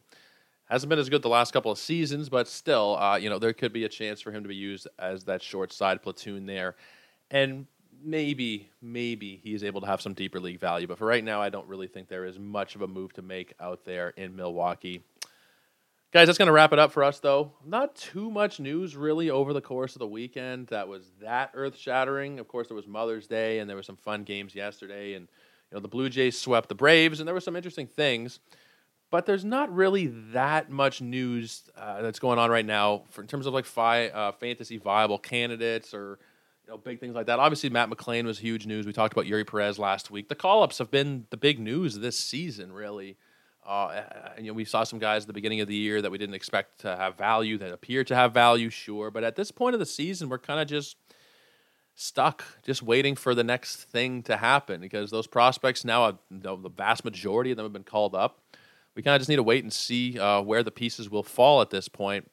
Hasn't 0.65 0.89
been 0.89 0.99
as 0.99 1.09
good 1.09 1.21
the 1.21 1.29
last 1.29 1.51
couple 1.51 1.71
of 1.71 1.77
seasons, 1.77 2.29
but 2.29 2.47
still, 2.47 2.97
uh, 2.97 3.17
you 3.17 3.29
know, 3.29 3.37
there 3.37 3.53
could 3.53 3.73
be 3.73 3.83
a 3.83 3.89
chance 3.89 4.21
for 4.21 4.31
him 4.31 4.43
to 4.43 4.49
be 4.49 4.55
used 4.55 4.87
as 4.97 5.23
that 5.25 5.41
short 5.41 5.73
side 5.73 6.01
platoon 6.01 6.45
there. 6.45 6.75
And 7.29 7.67
maybe, 8.03 8.69
maybe 8.81 9.39
he's 9.43 9.63
able 9.63 9.81
to 9.81 9.87
have 9.87 10.01
some 10.01 10.13
deeper 10.13 10.39
league 10.39 10.59
value. 10.59 10.87
But 10.87 10.97
for 10.97 11.05
right 11.05 11.23
now, 11.23 11.41
I 11.41 11.49
don't 11.49 11.67
really 11.67 11.87
think 11.87 12.07
there 12.07 12.25
is 12.25 12.37
much 12.37 12.75
of 12.75 12.81
a 12.81 12.87
move 12.87 13.13
to 13.13 13.21
make 13.21 13.53
out 13.59 13.85
there 13.85 14.09
in 14.09 14.35
Milwaukee. 14.35 15.01
Guys, 16.11 16.27
that's 16.27 16.37
going 16.37 16.47
to 16.47 16.53
wrap 16.53 16.73
it 16.73 16.77
up 16.77 16.91
for 16.91 17.03
us, 17.03 17.19
though. 17.19 17.53
Not 17.65 17.95
too 17.95 18.29
much 18.29 18.59
news 18.59 18.95
really 18.95 19.31
over 19.31 19.51
the 19.51 19.61
course 19.61 19.95
of 19.95 19.99
the 19.99 20.07
weekend 20.07 20.67
that 20.67 20.87
was 20.87 21.11
that 21.21 21.49
earth 21.55 21.75
shattering. 21.75 22.39
Of 22.39 22.47
course, 22.47 22.67
there 22.67 22.75
was 22.75 22.85
Mother's 22.85 23.25
Day, 23.25 23.57
and 23.57 23.67
there 23.67 23.75
were 23.75 23.81
some 23.81 23.95
fun 23.97 24.23
games 24.23 24.53
yesterday, 24.53 25.15
and 25.15 25.27
you 25.71 25.75
know 25.75 25.81
the 25.81 25.87
Blue 25.87 26.09
Jays 26.09 26.39
swept 26.39 26.69
the 26.69 26.75
Braves, 26.75 27.19
and 27.19 27.27
there 27.27 27.33
were 27.33 27.39
some 27.39 27.55
interesting 27.55 27.87
things. 27.87 28.39
But 29.09 29.25
there's 29.25 29.43
not 29.43 29.73
really 29.73 30.07
that 30.33 30.69
much 30.69 31.01
news 31.01 31.63
uh, 31.75 32.03
that's 32.03 32.19
going 32.19 32.37
on 32.37 32.51
right 32.51 32.65
now 32.65 33.03
for, 33.09 33.21
in 33.21 33.27
terms 33.27 33.47
of 33.47 33.53
like 33.55 33.65
fi- 33.65 34.09
uh, 34.09 34.33
fantasy 34.33 34.77
viable 34.77 35.17
candidates 35.17 35.95
or 35.95 36.19
you 36.65 36.71
know, 36.71 36.77
big 36.77 36.99
things 36.99 37.15
like 37.15 37.25
that. 37.27 37.39
Obviously, 37.39 37.69
Matt 37.69 37.89
McLain 37.89 38.25
was 38.25 38.39
huge 38.39 38.65
news. 38.65 38.85
We 38.85 38.93
talked 38.93 39.13
about 39.13 39.25
Eury 39.25 39.45
Perez 39.45 39.77
last 39.77 40.11
week. 40.11 40.29
The 40.29 40.35
call 40.35 40.63
ups 40.63 40.77
have 40.77 40.91
been 40.91 41.25
the 41.29 41.37
big 41.37 41.59
news 41.59 41.99
this 41.99 42.17
season, 42.17 42.71
really. 42.71 43.17
Uh, 43.65 44.03
and, 44.35 44.45
you 44.45 44.51
know, 44.51 44.55
we 44.55 44.65
saw 44.65 44.83
some 44.83 44.99
guys 44.99 45.23
at 45.23 45.27
the 45.27 45.33
beginning 45.33 45.61
of 45.61 45.67
the 45.67 45.75
year 45.75 46.01
that 46.01 46.11
we 46.11 46.17
didn't 46.17 46.35
expect 46.35 46.81
to 46.81 46.95
have 46.95 47.17
value 47.17 47.57
that 47.57 47.71
appear 47.71 48.03
to 48.03 48.15
have 48.15 48.33
value, 48.33 48.69
sure. 48.69 49.09
But 49.09 49.23
at 49.23 49.35
this 49.35 49.51
point 49.51 49.73
of 49.73 49.79
the 49.79 49.85
season, 49.85 50.29
we're 50.29 50.37
kind 50.37 50.59
of 50.59 50.67
just 50.67 50.97
stuck, 51.95 52.43
just 52.63 52.81
waiting 52.81 53.15
for 53.15 53.35
the 53.35 53.43
next 53.43 53.83
thing 53.83 54.23
to 54.23 54.37
happen 54.37 54.81
because 54.81 55.11
those 55.11 55.27
prospects 55.27 55.85
now, 55.85 56.07
you 56.07 56.41
know, 56.43 56.57
the 56.57 56.69
vast 56.69 57.05
majority 57.05 57.51
of 57.51 57.57
them 57.57 57.65
have 57.65 57.73
been 57.73 57.83
called 57.83 58.15
up. 58.15 58.41
We 58.95 59.01
kind 59.01 59.15
of 59.15 59.21
just 59.21 59.29
need 59.29 59.37
to 59.37 59.43
wait 59.43 59.63
and 59.63 59.71
see 59.71 60.19
uh, 60.19 60.41
where 60.41 60.63
the 60.63 60.71
pieces 60.71 61.09
will 61.09 61.23
fall 61.23 61.61
at 61.61 61.69
this 61.69 61.87
point. 61.87 62.29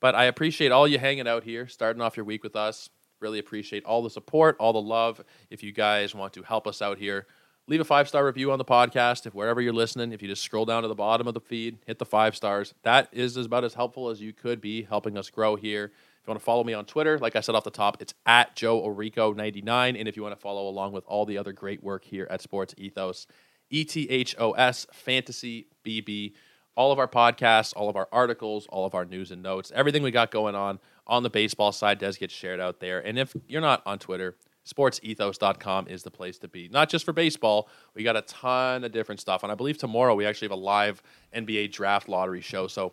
But 0.00 0.14
I 0.14 0.24
appreciate 0.24 0.70
all 0.70 0.86
you 0.86 0.98
hanging 0.98 1.26
out 1.26 1.42
here, 1.42 1.66
starting 1.66 2.00
off 2.00 2.16
your 2.16 2.24
week 2.24 2.44
with 2.44 2.54
us. 2.54 2.88
Really 3.20 3.38
appreciate 3.38 3.84
all 3.84 4.02
the 4.02 4.10
support, 4.10 4.56
all 4.58 4.72
the 4.72 4.80
love. 4.80 5.22
If 5.50 5.62
you 5.62 5.72
guys 5.72 6.14
want 6.14 6.32
to 6.34 6.42
help 6.42 6.66
us 6.66 6.80
out 6.80 6.98
here, 6.98 7.26
leave 7.66 7.80
a 7.80 7.84
five 7.84 8.08
star 8.08 8.24
review 8.24 8.52
on 8.52 8.58
the 8.58 8.64
podcast. 8.64 9.26
If 9.26 9.34
wherever 9.34 9.60
you're 9.60 9.72
listening, 9.72 10.12
if 10.12 10.22
you 10.22 10.28
just 10.28 10.42
scroll 10.42 10.64
down 10.64 10.82
to 10.82 10.88
the 10.88 10.94
bottom 10.94 11.26
of 11.26 11.34
the 11.34 11.40
feed, 11.40 11.78
hit 11.86 11.98
the 11.98 12.06
five 12.06 12.36
stars. 12.36 12.74
That 12.82 13.08
is 13.12 13.36
about 13.36 13.64
as 13.64 13.74
helpful 13.74 14.08
as 14.08 14.20
you 14.20 14.32
could 14.32 14.60
be 14.60 14.82
helping 14.82 15.18
us 15.18 15.30
grow 15.30 15.56
here. 15.56 15.84
If 15.84 16.26
you 16.26 16.30
want 16.30 16.40
to 16.40 16.44
follow 16.44 16.64
me 16.64 16.74
on 16.74 16.84
Twitter, 16.84 17.18
like 17.18 17.36
I 17.36 17.40
said 17.40 17.54
off 17.54 17.64
the 17.64 17.70
top, 17.70 18.00
it's 18.00 18.14
at 18.26 18.54
Joe 18.54 18.82
Orrico99. 18.82 19.98
And 19.98 20.08
if 20.08 20.16
you 20.16 20.22
want 20.22 20.34
to 20.34 20.40
follow 20.40 20.68
along 20.68 20.92
with 20.92 21.04
all 21.06 21.24
the 21.24 21.38
other 21.38 21.52
great 21.52 21.82
work 21.82 22.04
here 22.04 22.26
at 22.30 22.42
Sports 22.42 22.74
Ethos, 22.76 23.26
E 23.70 23.84
T 23.84 24.08
H 24.08 24.34
O 24.38 24.52
S 24.52 24.86
Fantasy 24.92 25.66
BB 25.84 26.32
all 26.78 26.92
of 26.92 27.00
our 27.00 27.08
podcasts, 27.08 27.74
all 27.74 27.88
of 27.88 27.96
our 27.96 28.08
articles, 28.12 28.68
all 28.68 28.86
of 28.86 28.94
our 28.94 29.04
news 29.04 29.32
and 29.32 29.42
notes, 29.42 29.72
everything 29.74 30.00
we 30.00 30.12
got 30.12 30.30
going 30.30 30.54
on 30.54 30.78
on 31.08 31.22
the 31.22 31.30
baseball 31.30 31.72
side 31.72 31.98
does 31.98 32.16
get 32.16 32.30
shared 32.30 32.60
out 32.60 32.80
there. 32.80 33.00
And 33.00 33.18
if 33.18 33.34
you're 33.46 33.60
not 33.60 33.82
on 33.86 33.98
Twitter, 33.98 34.36
sportsethos.com 34.66 35.88
is 35.88 36.02
the 36.02 36.10
place 36.10 36.38
to 36.38 36.48
be. 36.48 36.68
Not 36.68 36.90
just 36.90 37.04
for 37.04 37.12
baseball, 37.12 37.68
we 37.94 38.02
got 38.02 38.16
a 38.16 38.22
ton 38.22 38.84
of 38.84 38.92
different 38.92 39.20
stuff. 39.20 39.42
And 39.42 39.50
I 39.50 39.54
believe 39.54 39.78
tomorrow 39.78 40.14
we 40.14 40.26
actually 40.26 40.46
have 40.46 40.58
a 40.58 40.60
live 40.60 41.02
NBA 41.34 41.72
draft 41.72 42.08
lottery 42.08 42.40
show. 42.42 42.66
So 42.66 42.92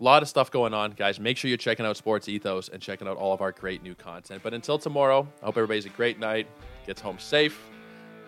a 0.00 0.02
lot 0.02 0.22
of 0.22 0.28
stuff 0.28 0.50
going 0.50 0.74
on, 0.74 0.92
guys. 0.92 1.20
Make 1.20 1.36
sure 1.36 1.48
you're 1.48 1.58
checking 1.58 1.84
out 1.84 1.96
Sports 1.96 2.28
Ethos 2.28 2.68
and 2.68 2.80
checking 2.80 3.06
out 3.06 3.16
all 3.16 3.32
of 3.32 3.40
our 3.40 3.52
great 3.52 3.82
new 3.82 3.94
content. 3.94 4.42
But 4.42 4.54
until 4.54 4.78
tomorrow, 4.78 5.28
I 5.42 5.46
hope 5.46 5.56
everybody's 5.56 5.86
a 5.86 5.90
great 5.90 6.18
night, 6.18 6.46
gets 6.86 7.00
home 7.00 7.18
safe, 7.18 7.68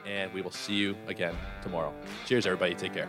and 0.06 0.32
we 0.32 0.42
will 0.42 0.52
see 0.52 0.74
you 0.74 0.96
again 1.06 1.34
tomorrow. 1.62 1.94
Cheers, 2.26 2.46
everybody. 2.46 2.74
Take 2.74 2.92
care. 2.92 3.08